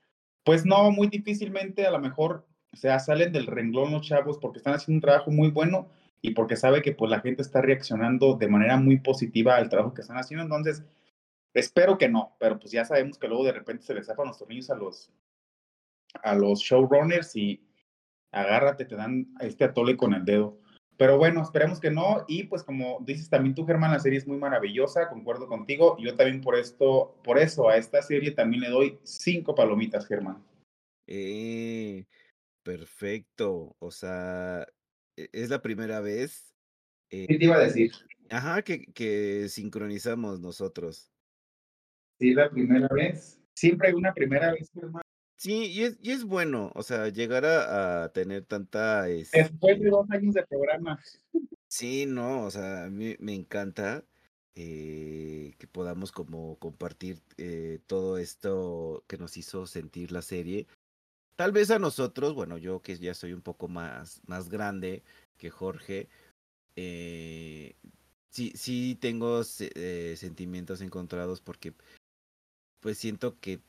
pues 0.43 0.65
no, 0.65 0.91
muy 0.91 1.09
difícilmente 1.09 1.87
a 1.87 1.91
lo 1.91 1.99
mejor, 1.99 2.47
o 2.73 2.77
sea, 2.77 2.99
salen 2.99 3.33
del 3.33 3.47
renglón 3.47 3.93
los 3.93 4.07
chavos 4.07 4.39
porque 4.39 4.59
están 4.59 4.75
haciendo 4.75 4.97
un 4.97 5.03
trabajo 5.03 5.31
muy 5.31 5.51
bueno 5.51 5.91
y 6.21 6.33
porque 6.33 6.57
sabe 6.57 6.83
que 6.83 6.93
pues 6.93 7.11
la 7.11 7.21
gente 7.21 7.43
está 7.43 7.61
reaccionando 7.61 8.35
de 8.35 8.49
manera 8.49 8.77
muy 8.77 8.99
positiva 8.99 9.57
al 9.57 9.69
trabajo 9.69 9.95
que 9.95 10.03
están 10.03 10.19
haciendo. 10.19 10.45
Entonces, 10.45 10.85
espero 11.55 11.99
que 11.99 12.09
no, 12.09 12.37
pero 12.39 12.59
pues 12.59 12.73
ya 12.73 12.85
sabemos 12.85 13.19
que 13.19 13.29
luego 13.29 13.45
de 13.45 13.53
repente 13.53 13.85
se 13.85 13.95
les 13.95 14.07
zafan 14.07 14.27
los 14.27 14.39
tornillos 14.39 14.71
a 14.71 14.77
los, 14.77 15.11
a 16.23 16.35
los 16.35 16.61
showrunners 16.61 17.37
y 17.37 17.63
agárrate, 18.33 18.85
te 18.85 18.97
dan 18.97 19.35
este 19.41 19.65
atole 19.65 19.97
con 19.97 20.15
el 20.15 20.25
dedo. 20.25 20.59
Pero 20.97 21.17
bueno, 21.17 21.43
esperemos 21.43 21.79
que 21.79 21.93
no. 21.93 22.25
Y 22.27 22.45
pues 22.45 22.65
como 22.65 22.99
dices 23.07 23.31
también 23.31 23.55
tú, 23.55 23.65
Germán, 23.65 23.93
la 23.93 24.01
serie 24.01 24.19
es 24.19 24.27
muy 24.27 24.37
maravillosa, 24.37 25.09
concuerdo 25.09 25.47
contigo. 25.47 25.97
Yo 26.01 26.17
también 26.17 26.41
por 26.41 26.57
esto, 26.57 27.15
por 27.23 27.39
eso 27.39 27.69
a 27.69 27.77
esta 27.77 28.03
serie 28.03 28.33
también 28.33 28.63
le 28.63 28.69
doy 28.69 28.99
cinco 29.05 29.55
palomitas, 29.55 30.07
Germán. 30.07 30.43
Eh, 31.07 32.05
perfecto. 32.65 33.77
O 33.79 33.93
sea, 33.93 34.67
es 35.33 35.51
la 35.51 35.63
primera 35.63 36.01
vez. 36.01 36.55
Eh, 37.11 37.27
¿Qué 37.29 37.39
te 37.39 37.45
iba 37.45 37.57
a 37.57 37.61
decir? 37.61 37.93
Ajá, 38.31 38.63
que, 38.63 38.87
que 38.93 39.49
sincronizamos 39.49 40.41
nosotros. 40.41 41.11
Sí, 42.19 42.35
la 42.35 42.51
primera 42.51 42.89
vez. 42.89 43.41
Siempre 43.55 43.89
hay 43.89 43.95
una 43.95 44.13
primera 44.13 44.53
vez, 44.53 44.71
hermano. 44.75 45.03
Sí, 45.37 45.67
y 45.67 45.85
es, 45.85 45.99
y 46.03 46.11
es 46.11 46.25
bueno, 46.25 46.73
o 46.75 46.83
sea, 46.83 47.09
llegar 47.09 47.45
a, 47.45 48.05
a 48.05 48.13
tener 48.13 48.45
tanta... 48.45 49.09
Es... 49.09 49.31
Después 49.31 49.81
de 49.81 49.89
dos 49.89 50.11
años 50.11 50.35
de 50.35 50.47
programa. 50.47 51.01
Sí, 51.71 52.07
no, 52.07 52.45
o 52.45 52.51
sea, 52.51 52.85
a 52.85 52.91
mí 52.91 53.15
me 53.19 53.35
encanta 53.35 54.03
eh, 54.55 55.55
que 55.59 55.67
podamos 55.69 56.13
como 56.13 56.59
compartir 56.59 57.21
eh, 57.37 57.79
todo 57.87 58.19
esto 58.19 59.05
que 59.07 59.19
nos 59.19 59.37
hizo 59.37 59.67
sentir 59.67 60.11
la 60.11 60.23
serie. 60.23 60.67
Tal 61.39 61.53
vez 61.53 61.71
a 61.71 61.79
nosotros, 61.79 62.35
bueno, 62.35 62.59
yo 62.59 62.83
que 62.83 62.99
ya 62.99 63.15
soy 63.15 63.33
un 63.33 63.43
poco 63.43 63.69
más, 63.69 64.21
más 64.27 64.49
grande 64.49 65.05
que 65.37 65.51
Jorge, 65.51 66.09
eh, 66.75 67.77
sí, 68.29 68.53
sí 68.57 68.99
tengo 69.01 69.43
eh, 69.61 70.15
sentimientos 70.17 70.81
encontrados 70.81 71.41
porque 71.41 71.75
pues 72.81 72.99
siento 72.99 73.39
que 73.39 73.61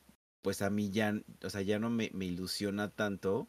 pues 0.42 0.62
a 0.62 0.70
mí 0.70 0.90
ya, 0.90 1.14
o 1.44 1.50
sea, 1.50 1.62
ya 1.62 1.78
no 1.78 1.90
me, 1.90 2.10
me 2.12 2.26
ilusiona 2.26 2.90
tanto 2.90 3.48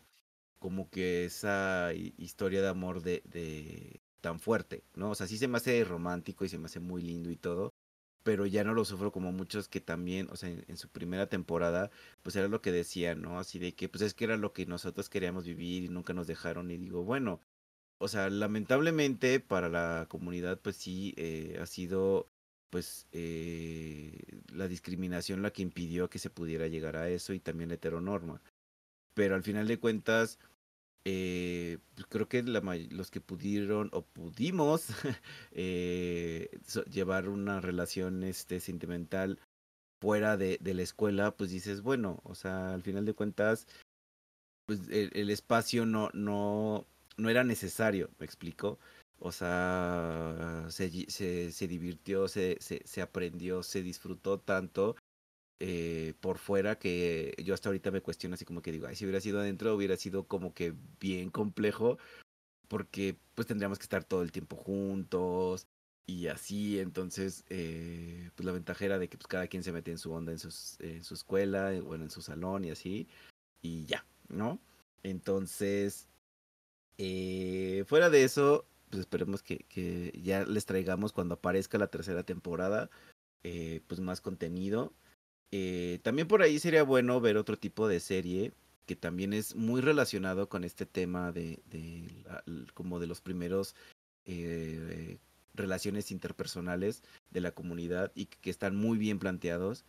como 0.59 0.91
que 0.91 1.25
esa 1.25 1.91
historia 1.95 2.61
de 2.61 2.67
amor 2.67 3.01
de, 3.01 3.23
de 3.25 4.01
tan 4.21 4.39
fuerte, 4.39 4.83
¿no? 4.93 5.11
O 5.11 5.15
sea, 5.15 5.25
sí 5.25 5.39
se 5.39 5.47
me 5.47 5.57
hace 5.57 5.83
romántico 5.83 6.45
y 6.45 6.49
se 6.49 6.59
me 6.59 6.67
hace 6.67 6.79
muy 6.79 7.01
lindo 7.01 7.31
y 7.31 7.37
todo, 7.37 7.73
pero 8.23 8.45
ya 8.45 8.63
no 8.63 8.73
lo 8.73 8.85
sufro 8.85 9.11
como 9.11 9.31
muchos 9.31 9.67
que 9.67 9.81
también, 9.81 10.29
o 10.31 10.35
sea, 10.35 10.49
en, 10.49 10.77
su 10.77 10.89
primera 10.89 11.27
temporada, 11.27 11.91
pues 12.23 12.35
era 12.35 12.47
lo 12.47 12.61
que 12.61 12.71
decían, 12.71 13.21
¿no? 13.21 13.39
Así 13.39 13.59
de 13.59 13.73
que, 13.73 13.89
pues 13.89 14.01
es 14.03 14.13
que 14.13 14.25
era 14.25 14.37
lo 14.37 14.53
que 14.53 14.65
nosotros 14.65 15.09
queríamos 15.09 15.45
vivir 15.45 15.83
y 15.83 15.89
nunca 15.89 16.13
nos 16.13 16.27
dejaron 16.27 16.71
y 16.71 16.77
digo, 16.77 17.03
bueno, 17.03 17.41
o 17.99 18.07
sea, 18.07 18.29
lamentablemente 18.29 19.39
para 19.39 19.69
la 19.69 20.07
comunidad, 20.09 20.59
pues 20.59 20.75
sí, 20.77 21.13
eh, 21.17 21.59
ha 21.61 21.65
sido, 21.67 22.29
pues, 22.69 23.07
eh, 23.11 24.17
la 24.53 24.67
discriminación 24.67 25.41
la 25.41 25.51
que 25.51 25.61
impidió 25.63 26.09
que 26.09 26.19
se 26.19 26.29
pudiera 26.29 26.67
llegar 26.67 26.97
a 26.97 27.09
eso 27.09 27.33
y 27.33 27.39
también 27.39 27.71
heteronorma. 27.71 28.41
Pero 29.13 29.35
al 29.35 29.43
final 29.43 29.67
de 29.67 29.79
cuentas, 29.79 30.39
eh, 31.05 31.79
pues 31.95 32.05
creo 32.07 32.27
que 32.27 32.43
los 32.43 33.11
que 33.11 33.21
pudieron 33.21 33.89
o 33.91 34.03
pudimos 34.03 34.87
eh, 35.51 36.49
llevar 36.91 37.27
una 37.29 37.59
relación 37.59 38.23
este, 38.23 38.59
sentimental 38.59 39.39
fuera 39.99 40.37
de, 40.37 40.57
de, 40.61 40.73
la 40.73 40.81
escuela, 40.83 41.31
pues 41.31 41.51
dices, 41.51 41.81
bueno, 41.81 42.19
o 42.23 42.35
sea, 42.35 42.73
al 42.73 42.83
final 42.83 43.05
de 43.05 43.13
cuentas, 43.13 43.67
pues 44.65 44.87
el, 44.89 45.11
el 45.13 45.29
espacio 45.29 45.85
no, 45.85 46.09
no, 46.13 46.85
no 47.17 47.29
era 47.29 47.43
necesario, 47.43 48.09
me 48.19 48.25
explico. 48.25 48.79
O 49.19 49.31
sea, 49.31 50.65
se, 50.69 50.89
se, 51.09 51.51
se 51.51 51.67
divirtió, 51.67 52.27
se, 52.27 52.57
se, 52.59 52.81
se 52.85 53.01
aprendió, 53.03 53.61
se 53.61 53.83
disfrutó 53.83 54.39
tanto 54.39 54.95
eh, 55.63 56.15
por 56.21 56.39
fuera 56.39 56.79
que 56.79 57.35
yo 57.43 57.53
hasta 57.53 57.69
ahorita 57.69 57.91
me 57.91 58.01
cuestiono 58.01 58.33
así 58.33 58.45
como 58.45 58.63
que 58.63 58.71
digo, 58.71 58.87
ay, 58.87 58.95
si 58.95 59.05
hubiera 59.05 59.21
sido 59.21 59.39
adentro 59.39 59.75
hubiera 59.75 59.95
sido 59.95 60.23
como 60.23 60.55
que 60.55 60.73
bien 60.99 61.29
complejo 61.29 61.99
porque 62.67 63.15
pues 63.35 63.47
tendríamos 63.47 63.77
que 63.77 63.83
estar 63.83 64.03
todo 64.03 64.23
el 64.23 64.31
tiempo 64.31 64.55
juntos 64.55 65.67
y 66.07 66.27
así, 66.27 66.79
entonces 66.79 67.45
eh, 67.49 68.31
pues 68.35 68.43
la 68.43 68.53
ventaja 68.53 68.85
era 68.85 68.97
de 68.97 69.07
que 69.07 69.17
pues 69.17 69.27
cada 69.27 69.45
quien 69.45 69.61
se 69.61 69.71
mete 69.71 69.91
en 69.91 69.99
su 69.99 70.11
onda 70.11 70.31
en, 70.31 70.39
sus, 70.39 70.79
en 70.79 71.03
su 71.03 71.13
escuela, 71.13 71.71
eh, 71.75 71.81
bueno, 71.81 72.05
en 72.05 72.09
su 72.09 72.23
salón 72.23 72.65
y 72.65 72.71
así, 72.71 73.07
y 73.61 73.85
ya, 73.85 74.03
¿no? 74.29 74.59
Entonces, 75.03 76.07
eh, 76.97 77.83
fuera 77.85 78.09
de 78.09 78.23
eso, 78.23 78.65
pues 78.89 79.01
esperemos 79.01 79.43
que, 79.43 79.59
que, 79.69 80.11
ya 80.23 80.43
les 80.43 80.65
traigamos 80.65 81.13
cuando 81.13 81.35
aparezca 81.35 81.77
la 81.77 81.87
tercera 81.87 82.23
temporada, 82.23 82.89
pues 83.43 83.99
más 83.99 84.21
contenido. 84.21 84.91
Eh, 85.51 85.99
también 86.01 86.27
por 86.27 86.41
ahí 86.41 86.59
sería 86.59 86.83
bueno 86.83 87.19
ver 87.19 87.37
otro 87.37 87.57
tipo 87.57 87.87
de 87.87 87.99
serie 87.99 88.53
que 88.85 88.95
también 88.95 89.33
es 89.33 89.55
muy 89.55 89.81
relacionado 89.81 90.49
con 90.49 90.63
este 90.63 90.85
tema 90.85 91.31
de, 91.31 91.61
como 92.73 92.99
de 92.99 93.07
los 93.07 93.21
primeros 93.21 93.75
eh, 94.25 95.17
relaciones 95.53 96.11
interpersonales 96.11 97.03
de 97.29 97.41
la 97.41 97.51
comunidad 97.51 98.11
y 98.15 98.25
que, 98.25 98.49
están 98.49 98.75
muy 98.75 98.97
bien 98.97 99.19
planteados. 99.19 99.85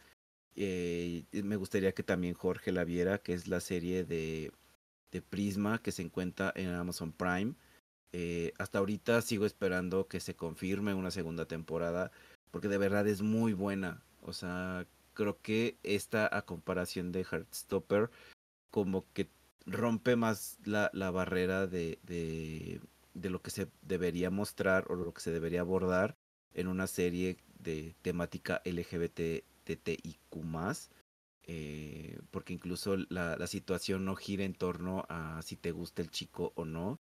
Eh, 0.54 1.24
me 1.32 1.56
gustaría 1.56 1.92
que 1.92 2.02
también 2.02 2.34
Jorge 2.34 2.70
la 2.70 2.84
viera, 2.84 3.18
que 3.18 3.32
es 3.32 3.48
la 3.48 3.60
serie 3.60 4.04
de, 4.04 4.52
Prisma 5.30 5.82
que 5.82 5.92
se 5.92 6.02
encuentra 6.02 6.52
en 6.56 6.68
Amazon 6.70 7.12
Prime. 7.12 7.54
Hasta 8.58 8.78
ahorita 8.78 9.20
sigo 9.22 9.46
esperando 9.46 10.06
que 10.06 10.20
se 10.20 10.34
confirme 10.34 10.94
una 10.94 11.10
segunda 11.10 11.46
temporada, 11.46 12.12
porque 12.50 12.68
de 12.68 12.78
verdad 12.78 13.06
es 13.08 13.20
muy 13.20 13.52
buena. 13.52 14.02
O 14.22 14.32
sea, 14.32 14.86
creo 15.14 15.40
que 15.40 15.78
esta 15.82 16.28
a 16.36 16.42
comparación 16.42 17.12
de 17.12 17.24
Heartstopper, 17.24 18.10
como 18.70 19.06
que 19.12 19.28
rompe 19.66 20.16
más 20.16 20.58
la, 20.64 20.90
la 20.92 21.10
barrera 21.10 21.66
de, 21.66 21.98
de, 22.02 22.80
de, 23.14 23.30
lo 23.30 23.42
que 23.42 23.50
se 23.50 23.68
debería 23.82 24.30
mostrar 24.30 24.86
o 24.90 24.94
lo 24.94 25.12
que 25.14 25.20
se 25.20 25.30
debería 25.30 25.60
abordar 25.60 26.16
en 26.54 26.68
una 26.68 26.86
serie 26.86 27.38
de 27.60 27.94
temática 28.02 28.60
LGBTTIQ 28.64 30.16
eh, 31.44 32.20
porque 32.30 32.52
incluso 32.52 32.96
la, 33.08 33.36
la, 33.36 33.46
situación 33.46 34.04
no 34.04 34.14
gira 34.14 34.44
en 34.44 34.54
torno 34.54 35.04
a 35.08 35.42
si 35.42 35.56
te 35.56 35.72
gusta 35.72 36.00
el 36.00 36.10
chico 36.10 36.52
o 36.54 36.64
no, 36.64 37.00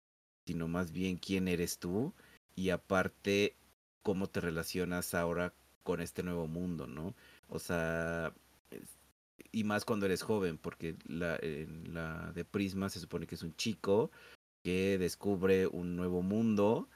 sino 0.47 0.69
más 0.69 0.93
bien 0.93 1.17
quién 1.17 1.49
eres 1.49 1.79
tú 1.79 2.15
y 2.55 2.71
aparte 2.71 3.57
cómo 4.03 4.29
te 4.29 4.41
relacionas 4.41 5.15
ahora 5.15 5.53
con 5.83 6.01
este 6.01 6.23
nuevo 6.23 6.47
mundo, 6.47 6.87
¿no? 6.87 7.15
O 7.49 7.59
sea, 7.59 8.33
y 9.53 9.65
más 9.65 9.85
cuando 9.85 10.07
eres 10.07 10.23
joven, 10.23 10.59
porque 10.59 10.97
la, 11.07 11.39
la 11.85 12.33
de 12.33 12.45
Prisma 12.45 12.89
se 12.91 13.01
supone 13.01 13.27
que 13.27 13.35
es 13.35 13.43
un 13.43 13.57
chico 13.57 14.11
que 14.63 14.99
descubre 14.99 15.67
un 15.67 15.97
nuevo 15.97 16.23
mundo, 16.23 16.89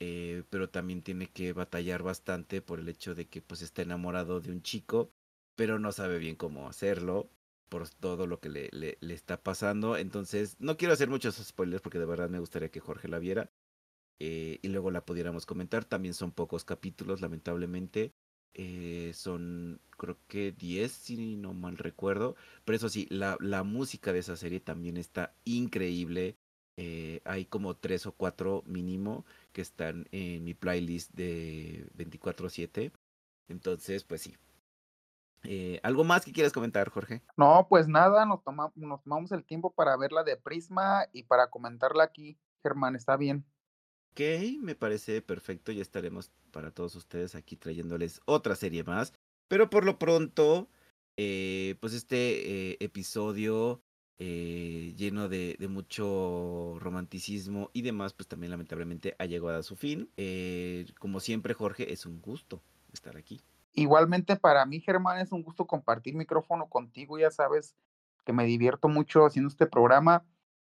eh, 0.00 0.44
pero 0.50 0.70
también 0.70 1.02
tiene 1.02 1.26
que 1.28 1.52
batallar 1.52 2.02
bastante 2.02 2.62
por 2.62 2.80
el 2.80 2.88
hecho 2.88 3.14
de 3.14 3.28
que 3.28 3.42
pues 3.42 3.62
está 3.62 3.82
enamorado 3.82 4.40
de 4.40 4.50
un 4.50 4.62
chico, 4.62 5.10
pero 5.56 5.78
no 5.78 5.92
sabe 5.92 6.18
bien 6.18 6.36
cómo 6.36 6.68
hacerlo 6.68 7.30
por 7.68 7.88
todo 7.88 8.26
lo 8.26 8.40
que 8.40 8.48
le, 8.48 8.68
le, 8.72 8.98
le 9.00 9.14
está 9.14 9.42
pasando. 9.42 9.96
Entonces, 9.96 10.56
no 10.58 10.76
quiero 10.76 10.94
hacer 10.94 11.08
muchos 11.08 11.36
spoilers 11.36 11.82
porque 11.82 11.98
de 11.98 12.06
verdad 12.06 12.28
me 12.28 12.38
gustaría 12.38 12.70
que 12.70 12.80
Jorge 12.80 13.08
la 13.08 13.18
viera. 13.18 13.50
Eh, 14.20 14.60
y 14.62 14.68
luego 14.68 14.90
la 14.90 15.04
pudiéramos 15.04 15.46
comentar. 15.46 15.84
También 15.84 16.14
son 16.14 16.32
pocos 16.32 16.64
capítulos, 16.64 17.20
lamentablemente. 17.20 18.12
Eh, 18.54 19.12
son 19.14 19.80
creo 19.96 20.18
que 20.28 20.52
10 20.52 20.92
si 20.92 21.36
no 21.36 21.54
mal 21.54 21.78
recuerdo 21.78 22.36
pero 22.66 22.76
eso 22.76 22.90
sí 22.90 23.06
la, 23.08 23.38
la 23.40 23.62
música 23.62 24.12
de 24.12 24.18
esa 24.18 24.36
serie 24.36 24.60
también 24.60 24.98
está 24.98 25.32
increíble 25.46 26.36
eh, 26.76 27.22
hay 27.24 27.46
como 27.46 27.76
tres 27.76 28.04
o 28.04 28.12
cuatro 28.12 28.62
mínimo 28.66 29.24
que 29.52 29.62
están 29.62 30.06
en 30.12 30.44
mi 30.44 30.52
playlist 30.52 31.14
de 31.14 31.86
24/7 31.96 32.92
entonces 33.48 34.04
pues 34.04 34.20
sí 34.20 34.36
eh, 35.44 35.80
¿Algo 35.82 36.04
más 36.04 36.24
que 36.24 36.32
quieras 36.32 36.52
comentar, 36.52 36.88
Jorge? 36.90 37.22
No, 37.36 37.66
pues 37.68 37.88
nada, 37.88 38.24
nos, 38.24 38.42
toma, 38.44 38.70
nos 38.76 39.02
tomamos 39.02 39.32
el 39.32 39.44
tiempo 39.44 39.72
para 39.72 39.96
verla 39.96 40.22
de 40.22 40.36
Prisma 40.36 41.06
y 41.12 41.24
para 41.24 41.50
comentarla 41.50 42.04
aquí, 42.04 42.38
Germán, 42.62 42.94
está 42.94 43.16
bien. 43.16 43.44
Me 44.60 44.74
parece 44.74 45.22
perfecto. 45.22 45.72
Ya 45.72 45.82
estaremos 45.82 46.30
para 46.50 46.70
todos 46.70 46.94
ustedes 46.94 47.34
aquí 47.34 47.56
trayéndoles 47.56 48.20
otra 48.26 48.54
serie 48.56 48.84
más. 48.84 49.12
Pero 49.48 49.70
por 49.70 49.84
lo 49.84 49.98
pronto, 49.98 50.68
eh, 51.16 51.76
pues 51.80 51.92
este 51.94 52.72
eh, 52.72 52.76
episodio 52.80 53.82
eh, 54.24 54.94
lleno 54.96 55.28
de, 55.28 55.56
de, 55.58 55.66
mucho 55.66 56.76
romanticismo 56.78 57.70
y 57.72 57.82
demás, 57.82 58.12
pues 58.12 58.28
también 58.28 58.52
lamentablemente 58.52 59.16
ha 59.18 59.26
llegado 59.26 59.58
a 59.58 59.62
su 59.64 59.74
fin. 59.74 60.10
Eh, 60.16 60.86
como 61.00 61.18
siempre, 61.18 61.54
Jorge, 61.54 61.92
es 61.92 62.06
un 62.06 62.20
gusto 62.20 62.62
estar 62.92 63.16
aquí. 63.16 63.40
Igualmente 63.72 64.36
para 64.36 64.64
mí, 64.64 64.80
Germán, 64.80 65.18
es 65.18 65.32
un 65.32 65.42
gusto 65.42 65.66
compartir 65.66 66.14
micrófono 66.14 66.68
contigo. 66.68 67.18
Ya 67.18 67.32
sabes 67.32 67.74
que 68.24 68.32
me 68.32 68.44
divierto 68.44 68.88
mucho 68.88 69.24
haciendo 69.24 69.48
este 69.48 69.66
programa. 69.66 70.24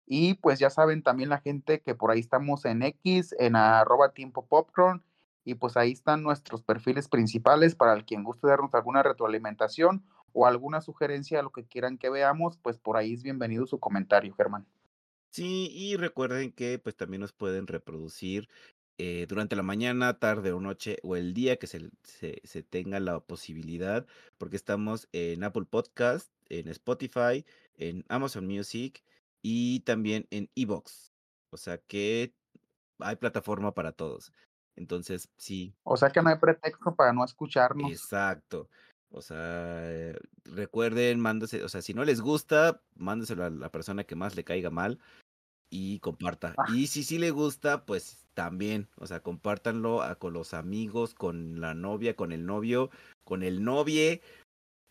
Y 0.05 0.35
pues 0.35 0.59
ya 0.59 0.69
saben 0.69 1.01
también 1.01 1.29
la 1.29 1.39
gente 1.39 1.81
que 1.81 1.95
por 1.95 2.11
ahí 2.11 2.19
estamos 2.19 2.65
en 2.65 2.83
X, 2.83 3.35
en 3.39 3.55
arroba 3.55 4.13
tiempo 4.13 4.45
popcorn, 4.45 5.03
y 5.45 5.55
pues 5.55 5.77
ahí 5.77 5.91
están 5.91 6.23
nuestros 6.23 6.61
perfiles 6.61 7.07
principales 7.07 7.75
para 7.75 7.93
el 7.93 8.05
quien 8.05 8.23
guste 8.23 8.47
darnos 8.47 8.73
alguna 8.73 9.03
retroalimentación 9.03 10.03
o 10.31 10.47
alguna 10.47 10.81
sugerencia 10.81 11.39
a 11.39 11.43
lo 11.43 11.51
que 11.51 11.65
quieran 11.65 11.97
que 11.97 12.09
veamos, 12.09 12.57
pues 12.57 12.77
por 12.77 12.97
ahí 12.97 13.13
es 13.13 13.23
bienvenido 13.23 13.65
su 13.67 13.79
comentario, 13.79 14.33
Germán. 14.33 14.65
Sí, 15.29 15.69
y 15.71 15.95
recuerden 15.97 16.51
que 16.51 16.79
pues 16.79 16.95
también 16.95 17.21
nos 17.21 17.33
pueden 17.33 17.67
reproducir 17.67 18.49
eh, 18.97 19.25
durante 19.27 19.55
la 19.55 19.63
mañana, 19.63 20.19
tarde 20.19 20.51
o 20.51 20.59
noche 20.59 20.97
o 21.03 21.15
el 21.15 21.33
día 21.33 21.57
que 21.57 21.67
se, 21.67 21.89
se, 22.03 22.41
se, 22.43 22.61
tenga 22.61 22.99
la 22.99 23.19
posibilidad, 23.19 24.05
porque 24.37 24.55
estamos 24.55 25.09
en 25.11 25.43
Apple 25.43 25.65
Podcast, 25.67 26.31
en 26.49 26.67
Spotify, 26.67 27.43
en 27.75 28.05
Amazon 28.07 28.45
Music 28.45 29.03
y 29.43 29.81
también 29.81 30.25
en 30.31 30.49
Evox. 30.55 31.11
O 31.51 31.57
sea 31.57 31.77
que 31.77 32.33
hay 32.97 33.15
plataforma 33.17 33.75
para 33.75 33.91
todos. 33.91 34.33
Entonces, 34.75 35.29
sí. 35.37 35.75
O 35.83 35.97
sea 35.97 36.09
que 36.09 36.21
no 36.23 36.29
hay 36.29 36.37
pretexto 36.37 36.95
para 36.95 37.13
no 37.13 37.23
escucharnos. 37.23 37.91
Exacto. 37.91 38.67
O 39.11 39.21
sea, 39.21 40.15
recuerden, 40.45 41.19
mándese, 41.19 41.63
o 41.63 41.69
sea, 41.69 41.83
si 41.83 41.93
no 41.93 42.03
les 42.03 42.21
gusta, 42.21 42.81
mándeselo 42.95 43.45
a 43.45 43.51
la 43.51 43.69
persona 43.69 44.05
que 44.05 44.15
más 44.15 44.35
le 44.35 44.43
caiga 44.43 44.71
mal 44.71 44.99
y 45.69 45.99
comparta. 45.99 46.55
Ah. 46.57 46.65
Y 46.73 46.87
si 46.87 47.03
sí 47.03 47.19
le 47.19 47.29
gusta, 47.29 47.85
pues 47.85 48.25
también, 48.33 48.89
o 48.95 49.05
sea, 49.05 49.21
compártanlo 49.21 50.01
a, 50.01 50.15
con 50.15 50.33
los 50.33 50.55
amigos, 50.55 51.13
con 51.13 51.61
la 51.61 51.75
novia, 51.75 52.15
con 52.15 52.31
el 52.31 52.47
novio, 52.47 52.89
con 53.23 53.43
el 53.43 53.63
novie, 53.63 54.23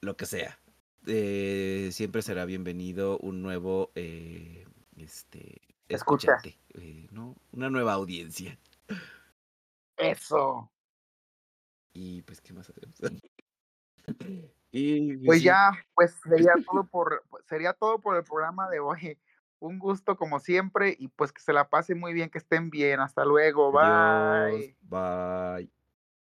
lo 0.00 0.16
que 0.16 0.26
sea 0.26 0.61
eh, 1.06 1.90
siempre 1.92 2.22
será 2.22 2.44
bienvenido 2.44 3.18
un 3.18 3.42
nuevo 3.42 3.90
eh, 3.94 4.66
este 4.96 5.60
escucha. 5.88 6.38
eh, 6.74 7.08
no 7.10 7.36
una 7.52 7.70
nueva 7.70 7.94
audiencia. 7.94 8.58
Eso. 9.96 10.70
Y 11.92 12.22
pues 12.22 12.40
qué 12.40 12.52
más 12.52 12.70
hacemos 12.70 12.98
y 14.72 15.16
pues 15.26 15.38
sí. 15.38 15.44
ya 15.44 15.72
pues 15.94 16.14
sería 16.22 16.54
todo 16.66 16.84
por 16.84 17.22
sería 17.46 17.72
todo 17.72 18.00
por 18.00 18.16
el 18.16 18.24
programa 18.24 18.68
de 18.70 18.80
hoy. 18.80 19.18
Un 19.58 19.78
gusto 19.78 20.16
como 20.16 20.40
siempre 20.40 20.96
y 20.98 21.06
pues 21.06 21.30
que 21.30 21.40
se 21.40 21.52
la 21.52 21.68
pasen 21.68 22.00
muy 22.00 22.12
bien 22.12 22.30
que 22.30 22.38
estén 22.38 22.70
bien. 22.70 22.98
Hasta 22.98 23.24
luego. 23.24 23.78
Adiós, 23.78 24.60
bye. 24.60 24.76
Bye. 24.82 25.70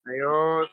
Adiós 0.06 0.70